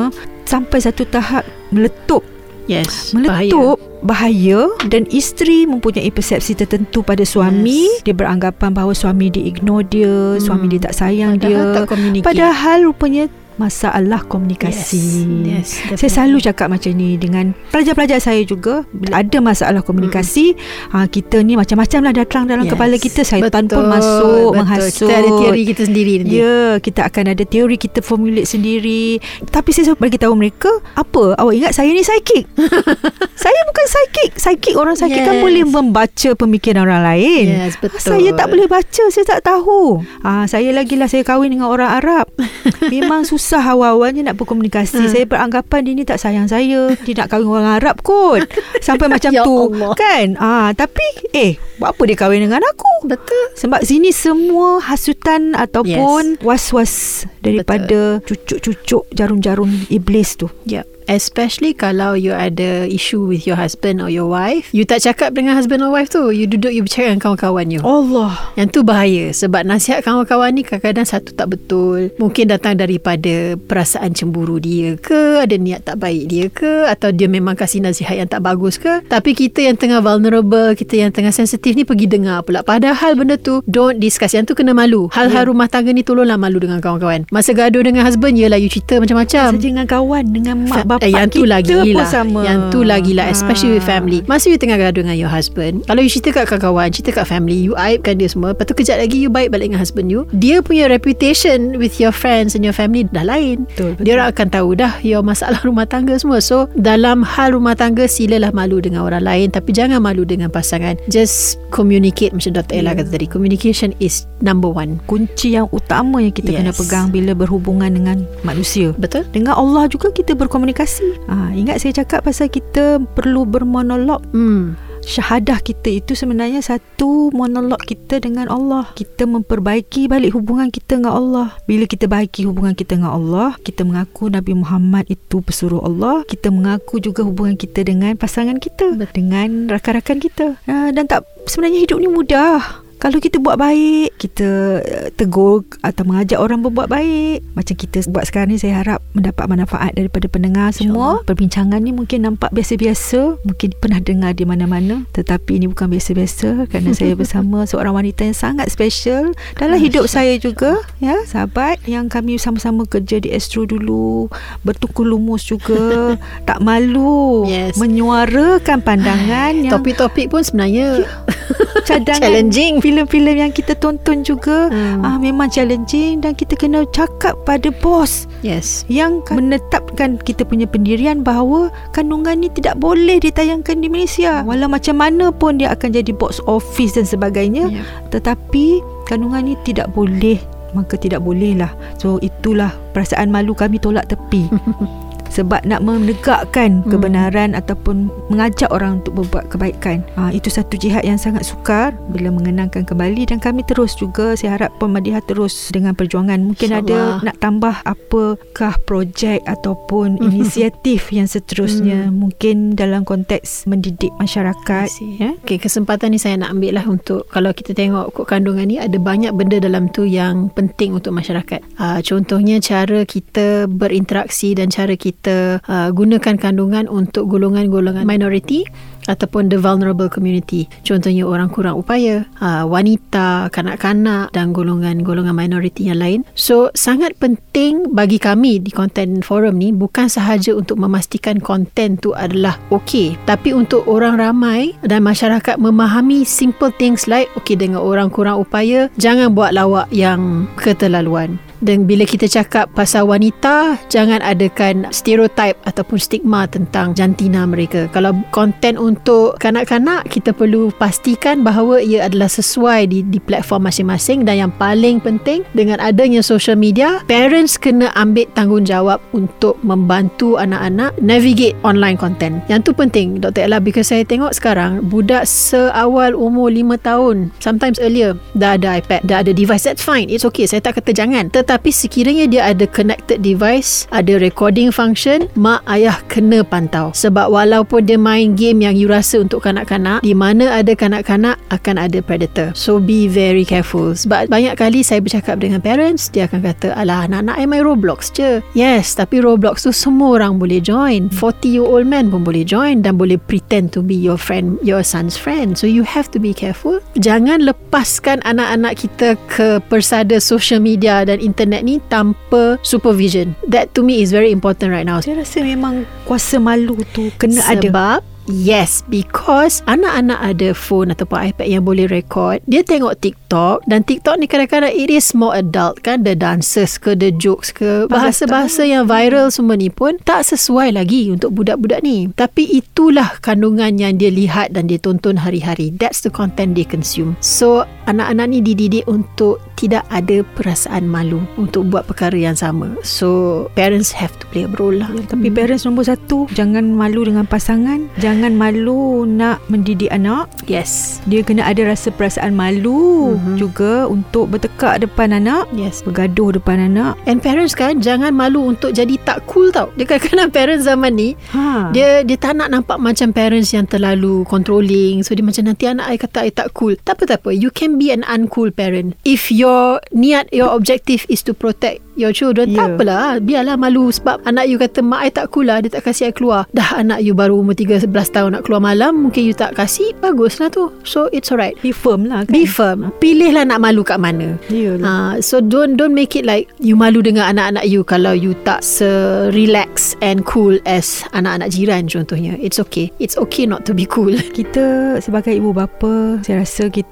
Sampai 0.45 0.79
satu 0.79 1.05
tahap 1.05 1.43
Meletup 1.69 2.23
Yes 2.65 3.11
Meletup 3.11 3.75
bahaya. 3.77 4.01
bahaya 4.01 4.61
dan 4.87 5.03
isteri 5.09 5.67
mempunyai 5.67 6.09
persepsi 6.09 6.55
tertentu 6.55 7.03
pada 7.03 7.23
suami. 7.23 7.91
Yes. 7.91 8.03
Dia 8.03 8.15
beranggapan 8.15 8.71
bahawa 8.71 8.95
suami 8.95 9.29
dia 9.29 9.43
ignore 9.43 9.83
dia, 9.83 10.39
Hmm. 10.39 10.39
suami 10.39 10.67
dia 10.67 10.79
tak 10.81 10.95
sayang 10.95 11.37
Padahal 11.37 11.51
dia. 11.51 11.75
tak 11.75 11.87
communicate. 11.89 12.27
Padahal 12.29 12.79
rupanya 12.85 13.25
masalah 13.57 14.23
komunikasi. 14.23 15.25
Yes, 15.45 15.83
yes, 15.85 15.99
saya 15.99 16.11
selalu 16.13 16.41
cakap 16.43 16.69
macam 16.69 16.93
ni 16.93 17.17
dengan 17.17 17.53
pelajar-pelajar 17.69 18.19
saya 18.19 18.41
juga 18.43 18.85
bila 18.91 19.21
ada 19.21 19.39
masalah 19.39 19.81
komunikasi, 19.81 20.55
ha, 20.91 21.05
kita 21.05 21.41
ni 21.41 21.55
macam-macam 21.55 22.01
lah 22.03 22.15
datang 22.15 22.45
dalam 22.45 22.63
Yes. 22.63 22.73
kepala 22.73 22.95
kita 22.97 23.21
syaitan 23.23 23.65
Betul, 23.67 23.75
pun 23.75 23.85
masuk 23.91 24.23
betul. 24.23 24.57
menghasut. 24.57 24.93
Kita 25.03 25.15
ada 25.15 25.31
teori 25.35 25.63
kita 25.67 25.83
sendiri 25.85 26.13
nanti. 26.19 26.35
Ya, 26.35 26.59
kita 26.79 27.01
akan 27.05 27.25
ada 27.29 27.45
teori 27.45 27.77
kita 27.77 27.99
formulate 28.01 28.47
sendiri. 28.47 29.19
Tapi 29.45 29.69
saya 29.71 29.91
selalu 29.91 30.01
bagi 30.01 30.19
tahu 30.19 30.35
mereka, 30.35 30.71
apa? 30.95 31.35
Awak 31.35 31.53
ingat 31.53 31.73
saya 31.75 31.91
ni 31.91 32.01
psychic? 32.01 32.47
saya 33.43 33.59
bukan 33.67 33.85
psychic. 33.87 34.31
Psychic 34.37 34.75
orang 34.75 34.95
psychic 34.95 35.21
kan 35.21 35.35
Yes. 35.35 35.43
boleh 35.43 35.65
membaca 35.65 36.31
pemikiran 36.37 36.85
orang 36.85 37.03
lain. 37.03 37.45
Yes, 37.49 37.75
betul. 37.77 37.99
Saya 37.99 38.31
tak 38.33 38.47
boleh 38.47 38.67
baca, 38.67 39.05
saya 39.09 39.25
tak 39.27 39.43
tahu. 39.43 40.05
Ah, 40.21 40.45
saya 40.45 40.71
lagilah 40.71 41.09
saya 41.09 41.25
kahwin 41.25 41.51
dengan 41.51 41.67
orang 41.67 41.91
Arab. 41.91 42.31
Memang 42.95 43.25
susah 43.25 43.42
awal-awalnya 43.51 44.31
nak 44.31 44.39
berkomunikasi. 44.39 45.03
Hmm. 45.03 45.11
Saya 45.11 45.25
beranggapan 45.27 45.81
dia 45.83 45.93
ni 45.99 46.05
tak 46.07 46.23
sayang 46.23 46.47
saya. 46.47 46.95
Dia 47.03 47.15
nak 47.25 47.29
kahwin 47.35 47.51
orang 47.51 47.83
Arab 47.83 47.99
kot. 48.07 48.47
Sampai 48.79 49.11
macam 49.15 49.35
Ya 49.35 49.43
tu. 49.43 49.75
Allah. 49.75 49.93
Kan? 49.99 50.27
Ah, 50.39 50.71
tapi 50.77 51.03
eh, 51.35 51.59
buat 51.83 51.99
apa 51.99 52.03
dia 52.07 52.17
kahwin 52.17 52.47
dengan 52.47 52.63
aku? 52.63 53.11
Betul. 53.11 53.45
Sebab 53.59 53.83
sini 53.83 54.15
semua 54.15 54.79
hasutan 54.79 55.59
ataupun 55.59 56.39
yes. 56.39 56.45
was-was 56.45 56.95
daripada 57.43 58.23
cucuk-cucuk 58.23 59.11
jarum-jarum 59.11 59.71
iblis 59.91 60.39
tu. 60.39 60.47
Yeah. 60.63 60.87
Especially 61.11 61.75
kalau 61.75 62.15
you 62.15 62.31
ada 62.31 62.87
issue 62.87 63.25
with 63.27 63.47
your 63.47 63.59
husband 63.59 63.99
or 63.99 64.09
your 64.09 64.31
wife, 64.31 64.71
you 64.71 64.87
tak 64.87 65.03
cakap 65.03 65.35
dengan 65.35 65.59
husband 65.59 65.83
or 65.83 65.91
wife 65.91 66.09
tu, 66.09 66.31
you 66.31 66.47
duduk 66.47 66.71
you 66.71 66.83
bercakap 66.87 67.17
dengan 67.17 67.23
kawan-kawan 67.23 67.67
you. 67.71 67.81
Allah. 67.83 68.53
Yang 68.55 68.69
tu 68.77 68.81
bahaya 68.87 69.25
sebab 69.35 69.67
nasihat 69.67 70.07
kawan-kawan 70.07 70.55
ni 70.55 70.63
kadang-kadang 70.63 71.07
satu 71.07 71.35
tak 71.35 71.53
betul. 71.53 72.15
Mungkin 72.17 72.51
datang 72.53 72.79
daripada 72.79 73.59
perasaan 73.59 74.15
cemburu 74.15 74.63
dia 74.63 74.95
ke, 74.99 75.43
ada 75.43 75.55
niat 75.59 75.87
tak 75.87 75.99
baik 75.99 76.25
dia 76.31 76.47
ke 76.53 76.87
atau 76.87 77.11
dia 77.11 77.27
memang 77.27 77.59
kasih 77.59 77.83
nasihat 77.83 78.17
yang 78.19 78.31
tak 78.31 78.45
bagus 78.45 78.79
ke. 78.79 79.03
Tapi 79.11 79.35
kita 79.35 79.67
yang 79.67 79.77
tengah 79.77 79.99
vulnerable, 79.99 80.75
kita 80.79 81.03
yang 81.03 81.11
tengah 81.11 81.35
sensitif 81.35 81.75
ni 81.75 81.83
pergi 81.83 82.07
dengar 82.07 82.47
pula. 82.47 82.63
Padahal 82.63 83.19
benda 83.19 83.37
tu 83.37 83.61
don't 83.67 83.99
discuss. 83.99 84.33
Yang 84.33 84.53
tu 84.53 84.63
kena 84.63 84.73
malu. 84.73 85.11
Hal-hal 85.11 85.51
rumah 85.51 85.67
tangga 85.67 85.91
ni 85.91 86.07
tolonglah 86.07 86.39
malu 86.39 86.63
dengan 86.63 86.79
kawan-kawan. 86.79 87.27
Masa 87.35 87.53
gaduh 87.53 87.83
dengan 87.83 88.07
husband, 88.07 88.39
yelah 88.39 88.57
you 88.57 88.71
cerita 88.71 89.03
macam-macam. 89.03 89.59
Saja 89.59 89.61
dengan 89.61 89.87
kawan 89.89 90.25
dengan 90.31 90.55
mak 90.71 91.02
Eh, 91.03 91.11
yang 91.11 91.27
tu 91.27 91.43
kita 91.43 91.51
lagi 91.59 91.75
pun 91.91 91.99
lah 91.99 92.07
sama. 92.07 92.41
Yang 92.47 92.59
tu 92.71 92.81
lagi 92.87 93.13
lah 93.13 93.27
Especially 93.27 93.75
with 93.75 93.83
Ah. 93.83 93.99
family 93.99 94.23
Masa 94.31 94.47
you 94.47 94.57
tengah 94.57 94.79
gaduh 94.79 95.03
dengan 95.03 95.19
your 95.19 95.27
husband 95.27 95.83
Kalau 95.91 95.99
you 95.99 96.07
cerita 96.07 96.31
kat 96.31 96.47
kawan-kawan 96.47 96.95
Cerita 96.95 97.11
kat 97.11 97.27
family 97.27 97.59
You 97.59 97.75
aibkan 97.75 98.23
dia 98.23 98.31
semua 98.31 98.55
Lepas 98.55 98.71
tu 98.71 98.79
kejap 98.79 99.03
lagi 99.03 99.19
You 99.19 99.27
baik 99.27 99.51
balik 99.51 99.75
dengan 99.75 99.83
husband 99.83 100.07
you 100.07 100.31
Dia 100.31 100.63
punya 100.63 100.87
reputation 100.87 101.75
With 101.75 101.99
your 101.99 102.15
friends 102.15 102.55
and 102.55 102.63
your 102.63 102.73
family 102.73 103.11
Dah 103.11 103.27
lain 103.27 103.67
Betul, 103.67 103.99
betul. 103.99 104.05
Dia 104.07 104.13
orang 104.23 104.29
akan 104.31 104.47
tahu 104.55 104.69
dah 104.79 104.93
Your 105.03 105.27
masalah 105.27 105.59
rumah 105.69 105.91
tangga 105.91 106.15
semua 106.15 106.39
So 106.39 106.71
dalam 106.79 107.27
hal 107.27 107.59
rumah 107.59 107.75
tangga 107.75 108.07
Silalah 108.07 108.55
malu 108.55 108.79
dengan 108.79 109.03
orang 109.03 109.27
lain 109.27 109.51
Tapi 109.51 109.75
jangan 109.75 109.99
malu 109.99 110.23
dengan 110.23 110.55
pasangan 110.55 110.95
Just 111.11 111.59
communicate 111.75 112.31
Macam 112.31 112.55
Dr. 112.55 112.79
Ella 112.79 112.95
kata 112.95 113.11
tadi 113.11 113.27
Communication 113.27 113.91
is 113.99 114.31
number 114.39 114.71
one 114.71 115.03
kunci 115.11 115.55
yang 115.55 115.67
utama 115.75 116.23
yang 116.23 116.35
kita 116.35 116.55
yes. 116.55 116.59
kena 116.63 116.73
pegang 116.73 117.07
bila 117.09 117.33
berhubungan 117.35 117.91
dengan 117.91 118.27
manusia. 118.43 118.91
Betul? 118.99 119.27
Dengan 119.31 119.57
Allah 119.57 119.87
juga 119.87 120.11
kita 120.11 120.35
berkomunikasi. 120.35 120.82
Ha, 121.31 121.55
ingat 121.55 121.79
saya 121.79 122.03
cakap 122.03 122.27
pasal 122.27 122.51
kita 122.51 122.99
perlu 123.15 123.47
bermonolog. 123.47 124.23
Hmm. 124.35 124.75
Syahadah 125.03 125.59
kita 125.59 125.99
itu 125.99 126.15
sebenarnya 126.15 126.63
satu 126.63 127.35
monolog 127.35 127.83
kita 127.83 128.23
dengan 128.23 128.47
Allah. 128.47 128.87
Kita 128.95 129.27
memperbaiki 129.27 130.07
balik 130.07 130.39
hubungan 130.39 130.71
kita 130.71 131.03
dengan 131.03 131.19
Allah. 131.19 131.49
Bila 131.67 131.91
kita 131.91 132.07
baiki 132.07 132.47
hubungan 132.47 132.79
kita 132.79 132.95
dengan 132.95 133.19
Allah, 133.19 133.59
kita 133.67 133.83
mengaku 133.83 134.31
Nabi 134.31 134.55
Muhammad 134.55 135.11
itu 135.11 135.43
pesuruh 135.43 135.83
Allah. 135.83 136.23
Kita 136.27 136.55
mengaku 136.55 137.03
juga 137.03 137.27
hubungan 137.27 137.59
kita 137.59 137.83
dengan 137.83 138.15
pasangan 138.15 138.63
kita, 138.63 138.95
Betul. 138.95 139.11
dengan 139.11 139.67
rakan-rakan 139.67 140.19
kita. 140.23 140.47
Ha, 140.71 140.95
dan 140.95 141.11
tak 141.11 141.27
sebenarnya 141.51 141.83
hidup 141.83 141.99
ni 141.99 142.07
mudah. 142.07 142.82
Kalau 143.03 143.19
kita 143.19 143.43
buat 143.43 143.59
baik, 143.59 144.15
kita 144.15 144.79
uh, 144.79 145.09
tegur 145.19 145.67
atau 145.83 146.07
mengajak 146.07 146.39
orang 146.39 146.63
berbuat 146.63 146.87
baik. 146.87 147.43
Macam 147.59 147.75
kita 147.75 147.99
buat 148.07 148.31
sekarang 148.31 148.55
ni 148.55 148.63
saya 148.63 148.79
harap 148.79 149.03
mendapat 149.11 149.51
manfaat 149.51 149.91
daripada 149.99 150.31
pendengar 150.31 150.71
semua. 150.71 151.19
Perbincangan 151.27 151.83
ni 151.83 151.91
mungkin 151.91 152.23
nampak 152.23 152.55
biasa-biasa, 152.55 153.43
mungkin 153.43 153.75
pernah 153.83 153.99
dengar 153.99 154.39
di 154.39 154.47
mana-mana, 154.47 155.03
tetapi 155.19 155.59
ini 155.59 155.67
bukan 155.67 155.91
biasa-biasa 155.91 156.71
kerana 156.71 156.95
saya 156.99 157.19
bersama 157.19 157.67
seorang 157.67 157.91
wanita 157.91 158.23
yang 158.23 158.39
sangat 158.39 158.71
special 158.71 159.35
dalam 159.59 159.83
hidup 159.83 160.07
saya 160.07 160.39
juga, 160.39 160.79
ya, 161.03 161.27
sahabat 161.27 161.83
yang 161.91 162.07
kami 162.07 162.39
sama-sama 162.39 162.87
kerja 162.87 163.19
di 163.19 163.35
Astro 163.35 163.67
dulu, 163.67 164.31
bertukar 164.63 165.11
lumus 165.11 165.43
juga, 165.43 166.15
tak 166.49 166.63
malu 166.63 167.43
Yes. 167.51 167.75
menyuarakan 167.81 168.79
pandangan 168.85 169.53
yang 169.59 169.73
Topik-topik 169.75 170.31
pun 170.31 170.47
sebenarnya 170.47 171.03
cadangan 171.89 172.21
Challenging. 172.23 172.79
Filem-filem 172.93 173.37
yang 173.41 173.51
kita 173.51 173.73
tonton 173.75 174.21
juga 174.21 174.69
Hmm. 174.69 175.01
ah 175.01 175.17
memang 175.17 175.49
challenging 175.49 176.21
dan 176.21 176.37
kita 176.37 176.53
kena 176.55 176.85
cakap 176.87 177.41
pada 177.43 177.73
bos 177.73 178.29
Yes. 178.41 178.85
yang 178.87 179.25
menetapkan 179.27 180.21
kita 180.21 180.45
punya 180.45 180.67
pendirian 180.67 181.25
bahawa 181.25 181.73
kandungan 181.91 182.37
ni 182.37 182.53
tidak 182.53 182.77
boleh 182.77 183.17
ditayangkan 183.17 183.81
di 183.81 183.89
Malaysia. 183.89 184.45
Walau 184.45 184.69
macam 184.69 185.01
mana 185.01 185.33
pun 185.33 185.57
dia 185.57 185.73
akan 185.73 185.89
jadi 185.91 186.13
box 186.13 186.37
office 186.45 186.93
dan 186.93 187.09
sebagainya 187.09 187.73
Yep. 187.73 187.85
tetapi 188.13 188.67
kandungan 189.05 189.43
ni 189.43 189.55
tidak 189.63 189.89
boleh. 189.91 190.37
Maka 190.73 190.97
tidak 190.97 191.21
bolehlah. 191.21 191.69
So 191.97 192.17
itulah 192.19 192.73
perasaan 192.93 193.29
malu 193.29 193.53
kami 193.53 193.77
tolak 193.77 194.09
tepi 194.09 194.49
sebab 195.33 195.65
nak 195.65 195.81
menegakkan 195.81 196.85
Hmm. 196.85 196.91
kebenaran 196.91 197.51
ataupun 197.53 197.97
mengajak 198.29 198.69
orang 198.69 199.01
untuk 199.01 199.17
berbuat 199.19 199.49
kebaikan. 199.49 200.05
Ha, 200.15 200.29
itu 200.31 200.49
satu 200.49 200.77
jihad 200.77 201.03
yang 201.03 201.17
sangat 201.17 201.43
sukar 201.43 201.91
bila 202.09 202.29
mengenangkan 202.29 202.85
kembali 202.85 203.25
dan 203.25 203.39
kami 203.39 203.65
terus 203.65 203.97
juga 203.97 204.37
saya 204.37 204.61
harap 204.61 204.71
Pemadihah 204.77 205.23
terus 205.23 205.71
dengan 205.71 205.95
perjuangan. 205.95 206.43
Mungkin 206.43 206.69
InsyaAllah. 206.69 207.17
ada 207.17 207.25
nak 207.25 207.37
tambah 207.39 207.75
apakah 207.83 208.75
projek 208.85 209.41
ataupun 209.45 210.19
Hmm. 210.19 210.29
inisiatif 210.29 211.09
yang 211.09 211.25
seterusnya 211.25 212.11
mungkin 212.11 212.75
dalam 212.75 213.03
konteks 213.03 213.65
mendidik 213.65 214.13
masyarakat 214.19 214.89
ya. 215.17 215.33
Okay, 215.41 215.57
kesempatan 215.57 216.11
ni 216.11 216.19
saya 216.19 216.37
nak 216.37 216.51
ambil 216.51 216.77
lah 216.77 216.85
untuk 216.85 217.25
kalau 217.29 217.51
kita 217.51 217.73
tengok 217.73 218.11
kod 218.13 218.27
kandungan 218.27 218.67
ni 218.67 218.77
ada 218.77 218.99
banyak 218.99 219.31
benda 219.33 219.57
dalam 219.57 219.87
tu 219.89 220.03
yang 220.03 220.51
penting 220.51 220.93
untuk 220.93 221.15
masyarakat. 221.15 221.63
Uh, 221.79 222.03
contohnya 222.03 222.59
cara 222.59 223.05
kita 223.05 223.65
berinteraksi 223.65 224.53
dan 224.53 224.69
cara 224.69 224.93
kita 224.93 225.22
uh, 225.31 225.91
gunakan 225.95 226.35
kandungan 226.35 226.91
untuk 226.91 227.31
golongan-golongan 227.31 228.03
minority 228.03 228.67
ataupun 229.11 229.51
the 229.51 229.59
vulnerable 229.59 230.07
community. 230.07 230.71
Contohnya 230.87 231.27
orang 231.27 231.51
kurang 231.51 231.79
upaya, 231.79 232.27
uh, 232.39 232.63
wanita, 232.67 233.51
kanak-kanak 233.51 234.31
dan 234.31 234.55
golongan-golongan 234.55 235.35
minority 235.35 235.91
yang 235.91 235.99
lain. 235.99 236.21
So, 236.39 236.71
sangat 236.79 237.19
penting 237.19 237.95
bagi 237.95 238.23
kami 238.23 238.63
di 238.63 238.71
content 238.71 239.27
forum 239.27 239.59
ni 239.59 239.75
bukan 239.75 240.07
sahaja 240.07 240.55
untuk 240.55 240.79
memastikan 240.79 241.43
konten 241.43 241.99
tu 241.99 242.15
adalah 242.15 242.59
okey, 242.71 243.19
tapi 243.27 243.51
untuk 243.51 243.87
orang 243.91 244.19
ramai 244.19 244.75
dan 244.87 245.03
masyarakat 245.03 245.59
memahami 245.59 246.23
simple 246.23 246.71
things 246.79 247.11
like 247.11 247.27
okey 247.43 247.59
dengan 247.59 247.83
orang 247.83 248.09
kurang 248.11 248.39
upaya, 248.39 248.87
jangan 248.99 249.35
buat 249.35 249.55
lawak 249.55 249.91
yang 249.91 250.47
keterlaluan. 250.55 251.43
Dan 251.63 251.87
bila 251.87 252.03
kita 252.05 252.29
cakap 252.29 252.69
pasal 252.77 253.09
wanita, 253.09 253.81
jangan 253.89 254.21
adakan 254.21 254.91
stereotip 254.93 255.55
ataupun 255.63 255.95
stigma 255.97 256.51
tentang 256.51 256.93
jantina 256.93 257.47
mereka. 257.47 257.87
Kalau 257.95 258.13
konten 258.35 258.75
untuk 258.77 259.39
kanak-kanak, 259.39 260.11
kita 260.11 260.35
perlu 260.35 260.75
pastikan 260.77 261.47
bahawa 261.47 261.79
ia 261.79 262.11
adalah 262.11 262.27
sesuai 262.29 262.91
di, 262.91 263.07
di 263.07 263.23
platform 263.23 263.71
masing-masing 263.71 264.27
dan 264.27 264.47
yang 264.47 264.53
paling 264.59 264.99
penting 264.99 265.47
dengan 265.55 265.79
adanya 265.79 266.19
social 266.19 266.59
media, 266.59 266.99
parents 267.07 267.55
kena 267.55 267.95
ambil 267.95 268.27
tanggungjawab 268.35 268.99
untuk 269.15 269.55
membantu 269.63 270.43
anak-anak 270.43 270.91
navigate 270.99 271.55
online 271.63 271.95
content. 271.95 272.43
Yang 272.51 272.69
tu 272.69 272.73
penting 272.75 273.23
Dr. 273.23 273.47
Ella 273.47 273.63
because 273.63 273.95
saya 273.95 274.03
tengok 274.03 274.35
sekarang 274.35 274.83
budak 274.91 275.31
seawal 275.31 276.19
umur 276.19 276.51
5 276.51 276.75
tahun, 276.83 277.31
sometimes 277.39 277.79
earlier 277.79 278.19
dah 278.35 278.59
ada 278.59 278.83
iPad, 278.83 279.07
dah 279.07 279.23
ada 279.23 279.31
device. 279.31 279.63
That's 279.63 279.85
fine. 279.85 280.11
It's 280.11 280.27
okay. 280.27 280.51
Saya 280.51 280.59
tak 280.59 280.83
kata 280.83 280.91
jangan. 280.91 281.31
Tetapi 281.31 281.52
sekiranya 281.61 282.31
dia 282.31 282.43
ada 282.49 282.65
connected 282.69 283.21
device, 283.21 283.91
ada 283.91 284.17
recording 284.17 284.71
function, 284.71 285.27
mak 285.35 285.61
ayah 285.69 285.99
kena 286.07 286.47
pantau. 286.47 286.95
Sebab 286.95 287.29
walaupun 287.29 287.85
dia 287.89 287.99
main 287.99 288.39
game 288.39 288.63
yang 288.63 288.79
you 288.79 288.87
rasa 288.87 289.21
untuk 289.21 289.43
kanak-kanak, 289.43 290.01
di 290.01 290.15
mana 290.15 290.63
ada 290.63 290.73
kanak-kanak 290.73 291.37
akan 291.51 291.77
ada 291.77 291.99
predator. 292.01 292.55
So 292.55 292.79
be 292.79 293.11
very 293.11 293.43
careful. 293.43 293.93
Sebab 293.99 294.31
banyak 294.31 294.55
kali 294.55 294.87
saya 294.87 295.03
bercakap 295.03 295.43
dengan 295.43 295.59
parents, 295.59 296.09
dia 296.09 296.31
akan 296.31 296.41
kata, 296.47 296.73
alah 296.79 297.05
anak-anak 297.11 297.37
I 297.37 297.45
main 297.45 297.67
Roblox 297.67 298.15
je. 298.15 298.39
Yes, 298.55 298.95
tapi 298.95 299.19
Roblox 299.19 299.67
tu 299.67 299.73
semua 299.75 300.23
orang 300.23 300.39
boleh 300.39 300.63
join. 300.63 301.11
40 301.11 301.53
year 301.59 301.67
old 301.67 301.91
man 301.91 302.09
pun 302.09 302.23
boleh 302.23 302.47
join 302.47 302.87
dan 302.87 302.95
boleh 302.95 303.19
pretend 303.19 303.75
to 303.75 303.83
be 303.83 303.99
your 303.99 304.21
friend, 304.21 304.63
your 304.63 304.87
son's 304.87 305.19
friend. 305.19 305.59
So 305.59 305.67
you 305.67 305.83
have 305.83 306.09
to 306.15 306.23
be 306.23 306.31
careful. 306.31 306.79
Jangan 306.95 307.43
lepaskan 307.43 308.23
anak-anak 308.23 308.79
kita 308.79 309.19
ke 309.27 309.59
persada 309.67 310.23
social 310.23 310.63
media 310.63 311.03
dan 311.03 311.19
internet 311.19 311.42
ni 311.51 311.83
tanpa 311.91 312.61
supervision. 312.63 313.35
That 313.49 313.75
to 313.75 313.83
me 313.83 314.05
is 314.05 314.15
very 314.15 314.31
important 314.31 314.71
right 314.71 314.87
now. 314.87 315.03
Saya 315.03 315.25
rasa 315.25 315.43
memang 315.43 315.89
kuasa 316.07 316.39
malu 316.39 316.79
tu 316.95 317.11
kena 317.19 317.43
ada. 317.43 317.63
Sebab 317.63 318.01
Yes, 318.31 318.87
because 318.87 319.67
anak-anak 319.67 320.15
ada 320.23 320.55
phone 320.55 320.95
ataupun 320.95 321.35
iPad 321.35 321.47
yang 321.51 321.67
boleh 321.67 321.91
record. 321.91 322.39
Dia 322.47 322.63
tengok 322.63 323.03
TikTok 323.03 323.22
dan 323.65 323.81
TikTok 323.87 324.21
ni 324.21 324.29
kadang-kadang 324.29 324.73
it 324.73 324.93
is 324.93 325.17
more 325.17 325.33
adult 325.33 325.81
kan. 325.81 326.05
The 326.05 326.13
dances 326.13 326.77
ke, 326.77 326.93
the 326.93 327.09
jokes 327.09 327.49
ke. 327.49 327.89
Bahasa-bahasa 327.89 328.69
yang 328.69 328.85
viral 328.85 329.33
semua 329.33 329.57
ni 329.57 329.73
pun 329.73 329.97
tak 330.05 330.29
sesuai 330.29 330.77
lagi 330.77 331.09
untuk 331.09 331.33
budak-budak 331.33 331.81
ni. 331.81 332.13
Tapi 332.13 332.61
itulah 332.61 333.17
kandungan 333.25 333.81
yang 333.81 333.97
dia 333.97 334.13
lihat 334.13 334.53
dan 334.53 334.69
dia 334.69 334.77
tonton 334.77 335.17
hari-hari. 335.17 335.73
That's 335.73 336.05
the 336.05 336.13
content 336.13 336.53
they 336.53 336.69
consume. 336.69 337.17
So, 337.25 337.65
anak-anak 337.89 338.27
ni 338.29 338.39
dididik 338.45 338.85
untuk 338.85 339.41
tidak 339.57 339.87
ada 339.95 340.27
perasaan 340.35 340.91
malu 340.91 341.23
untuk 341.39 341.71
buat 341.71 341.87
perkara 341.87 342.19
yang 342.19 342.35
sama. 342.35 342.75
So, 342.83 343.47
parents 343.55 343.95
have 343.95 344.11
to 344.19 344.27
play 344.35 344.45
a 344.45 344.51
role 344.59 344.75
lah. 344.75 344.91
Ya, 344.93 345.07
tapi 345.07 345.31
parents 345.31 345.63
nombor 345.63 345.87
satu 345.87 346.27
Jangan 346.35 346.75
malu 346.75 347.07
dengan 347.07 347.25
pasangan 347.25 347.87
Jangan 348.03 348.35
malu 348.35 349.07
nak 349.07 349.39
mendidik 349.47 349.89
anak 349.95 350.27
Yes. 350.51 350.99
Dia 351.07 351.23
kena 351.23 351.47
ada 351.47 351.63
rasa 351.63 351.95
perasaan 351.95 352.35
malu 352.35 353.22
Mhm. 353.23 353.39
juga 353.39 353.73
Untuk 353.87 354.29
bertekak 354.29 354.83
depan 354.83 355.15
anak 355.15 355.47
Yes. 355.55 355.87
Bergaduh 355.87 356.35
depan 356.35 356.59
anak 356.59 356.99
And 357.07 357.23
parents 357.23 357.55
kan 357.55 357.79
jangan 357.79 358.11
malu 358.13 358.43
untuk 358.43 358.75
jadi 358.75 358.99
tak 359.03 359.25
cool 359.31 359.55
tau. 359.55 359.71
Dia 359.79 359.87
kadang-kadang 359.91 360.35
parents 360.35 360.65
zaman 360.67 360.93
ni 360.93 361.15
ha. 361.31 361.71
dia 361.71 362.03
dia 362.03 362.19
tak 362.19 362.37
nak 362.37 362.51
nampak 362.51 362.83
macam 362.83 363.15
parents 363.15 363.55
yang 363.55 363.65
terlalu 363.65 364.27
controlling. 364.27 365.07
So 365.07 365.15
dia 365.15 365.23
macam 365.23 365.47
nanti 365.47 365.71
anak 365.71 365.87
I 365.87 365.97
kata 365.97 366.19
I 366.27 366.31
tak 366.35 366.53
cool. 366.59 366.75
Tak 366.77 366.99
apa 366.99 367.03
tak 367.07 367.19
apa. 367.25 367.31
You 367.31 367.55
can 367.55 367.79
be 367.79 367.95
an 367.95 368.03
uncool 368.05 368.51
parent. 368.51 368.99
If 369.07 369.31
your 369.31 369.79
niat 369.95 370.29
your 370.35 370.51
objective 370.51 371.07
is 371.07 371.23
to 371.27 371.33
protect 371.33 371.85
your 371.95 372.13
children, 372.13 372.53
Ya. 372.53 372.65
tak 372.65 372.67
apalah. 372.79 373.21
Biarlah 373.23 373.57
malu 373.57 373.89
sebab 373.93 374.21
anak 374.25 374.49
you 374.49 374.57
kata 374.57 374.81
mak 374.81 375.01
I 375.05 375.11
tak 375.13 375.31
cool 375.33 375.49
lah, 375.49 375.61
dia 375.61 375.71
tak 375.73 375.89
kasih 375.89 376.11
I 376.11 376.13
keluar. 376.13 376.49
Dah 376.53 376.81
anak 376.81 377.05
you 377.05 377.13
baru 377.13 377.41
umur 377.41 377.57
13 377.57 377.89
tahun 377.89 378.39
nak 378.39 378.49
keluar 378.49 378.63
malam, 378.63 379.09
mungkin 379.09 379.27
you 379.27 379.35
tak 379.37 379.55
kasih, 379.57 379.93
baguslah 380.01 380.49
tu. 380.49 380.73
So 380.83 381.13
it's 381.13 381.29
alright. 381.31 381.55
Be 381.61 381.71
firm 381.71 382.09
lah 382.09 382.25
kan 382.27 382.33
Be 382.33 382.45
firm. 382.49 382.91
Pilihlah 382.99 383.49
nak 383.49 383.61
malu 383.61 383.85
kat 383.85 383.99
mana. 384.01 384.37
Yalah. 384.49 384.83
Uh, 384.83 385.13
so 385.21 385.39
don't 385.43 385.77
don't 385.77 385.93
make 385.95 386.15
it 386.15 386.25
like 386.25 386.49
you 386.59 386.75
malu 386.75 387.03
dengan 387.03 387.31
anak-anak 387.33 387.67
you 387.67 387.83
kalau 387.83 388.15
you 388.15 388.33
tak 388.43 388.65
se 388.65 388.87
relax 389.33 389.95
and 390.01 390.25
cool 390.25 390.57
as 390.65 391.03
anak-anak 391.13 391.51
jiran 391.53 391.87
contohnya. 391.87 392.35
It's 392.39 392.59
okay. 392.59 392.91
It's 392.99 393.15
okay 393.19 393.45
not 393.45 393.65
to 393.69 393.73
be 393.77 393.85
cool. 393.87 394.15
Kita 394.33 394.97
sebagai 394.99 395.37
ibu 395.37 395.53
bapa 395.53 396.23
Saya 396.25 396.43
rasa 396.47 396.71
kita 396.73 396.89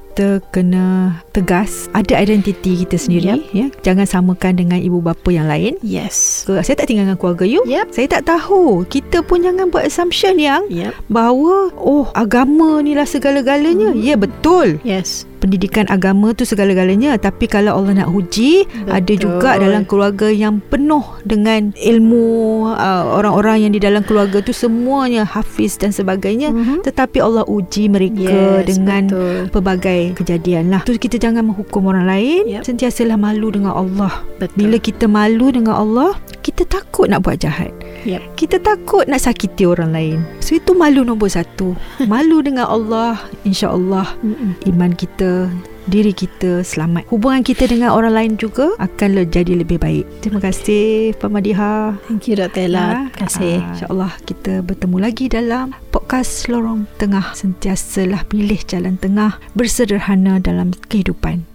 kena 0.51 0.87
tegas 1.31 1.87
Ada 1.90 2.18
identiti 2.18 2.83
kita 2.83 2.96
sendiri 2.96 3.46
ya. 3.51 3.70
Jangan 3.81 4.05
samakan 4.05 4.57
dengan 4.57 4.77
ibu 4.77 4.99
bapa 4.99 5.29
yang 5.29 5.46
lain 5.46 5.79
Yes. 5.81 6.42
Ke- 6.44 6.61
Saya 6.61 6.75
tak 6.75 6.88
tinggal 6.88 7.07
dengan 7.07 7.16
keluarga 7.16 7.44
you 7.44 7.62
Yep. 7.64 7.90
Saya 7.90 8.07
tak 8.11 8.27
tahu 8.27 8.83
Kita 8.85 9.20
pun 9.20 9.40
jangan 9.40 9.68
buat 9.68 9.85
assumption 9.85 10.37
yang 10.37 10.66
Yep. 10.66 10.92
Bahawa 11.07 11.70
Oh 11.77 12.11
agama 12.12 12.81
ni 12.81 12.92
lah 12.92 13.05
segala-galanya 13.05 13.94
Ya 13.94 14.14
betul 14.14 14.83
Yes. 14.83 15.30
Pendidikan 15.40 15.88
agama 15.88 16.31
tu 16.31 16.44
segala-galanya 16.44 17.16
tapi 17.16 17.44
kalau 17.44 17.74
Allah 17.74 18.05
nak 18.05 18.11
uji 18.11 18.62
Betul. 18.62 18.92
ada 18.92 19.12
juga 19.16 19.50
dalam 19.57 19.83
keluarga 19.83 20.29
yang 20.29 20.61
penuh 20.62 21.03
dengan 21.22 21.72
ilmu 21.74 22.29
uh, 22.68 23.16
orang-orang 23.16 23.64
yang 23.64 23.72
di 23.72 23.81
dalam 23.81 24.03
keluarga 24.03 24.38
tu 24.38 24.53
semuanya 24.53 25.24
hafiz 25.24 25.74
dan 25.74 25.90
sebagainya 25.90 26.53
Mhm. 26.53 26.85
tetapi 26.85 27.18
Allah 27.18 27.42
uji 27.46 27.88
mereka 27.88 28.29
Yes, 28.61 28.68
dengan 28.68 29.09
betul. 29.09 29.37
pelbagai 29.50 30.00
kejadian 30.14 30.68
lah 30.68 30.85
tu 30.85 30.92
kita 30.94 31.16
jangan 31.16 31.42
menghukum 31.42 31.87
orang 31.87 32.05
lain 32.05 32.42
Yep. 32.46 32.62
sentiasalah 32.66 33.16
malu 33.16 33.48
dengan 33.48 33.72
Allah 33.72 34.20
Betul. 34.37 34.57
bila 34.59 34.76
kita 34.76 35.05
malu 35.07 35.48
dengan 35.48 35.74
Allah 35.74 36.11
kita 36.40 36.62
takut 36.62 37.07
nak 37.07 37.22
buat 37.22 37.38
jahat 37.38 37.72
Yep. 38.00 38.22
kita 38.38 38.57
takut 38.64 39.05
nak 39.05 39.20
sakiti 39.20 39.68
orang 39.68 39.92
lain 39.92 40.18
so 40.40 40.57
itu 40.57 40.72
malu 40.72 41.05
nombor 41.05 41.29
satu 41.29 41.76
malu 42.12 42.40
dengan 42.40 42.64
Allah 42.64 43.20
insya-Allah 43.44 44.16
iman 44.64 44.92
kita 44.96 45.53
diri 45.88 46.14
kita 46.14 46.62
selamat 46.62 47.09
hubungan 47.11 47.42
kita 47.42 47.66
dengan 47.66 47.92
orang 47.92 48.14
lain 48.14 48.33
juga 48.38 48.72
akan 48.79 49.26
jadi 49.29 49.53
lebih 49.53 49.81
baik 49.81 50.05
terima 50.24 50.40
kasih 50.40 51.12
Pamadiha 51.18 51.98
Thank 52.07 52.31
you 52.31 52.38
Dr. 52.38 52.70
Ella. 52.70 53.11
Terima 53.11 53.26
kasih. 53.26 53.55
Ah, 53.59 53.68
InsyaAllah 53.74 54.12
kita 54.26 54.53
bertemu 54.62 54.96
lagi 54.98 55.26
dalam 55.31 55.74
podcast 55.90 56.46
Lorong 56.50 56.87
Tengah. 56.98 57.35
Sentiasalah 57.35 58.26
pilih 58.26 58.59
jalan 58.66 58.98
tengah 58.98 59.38
bersederhana 59.55 60.38
dalam 60.42 60.74
kehidupan. 60.90 61.50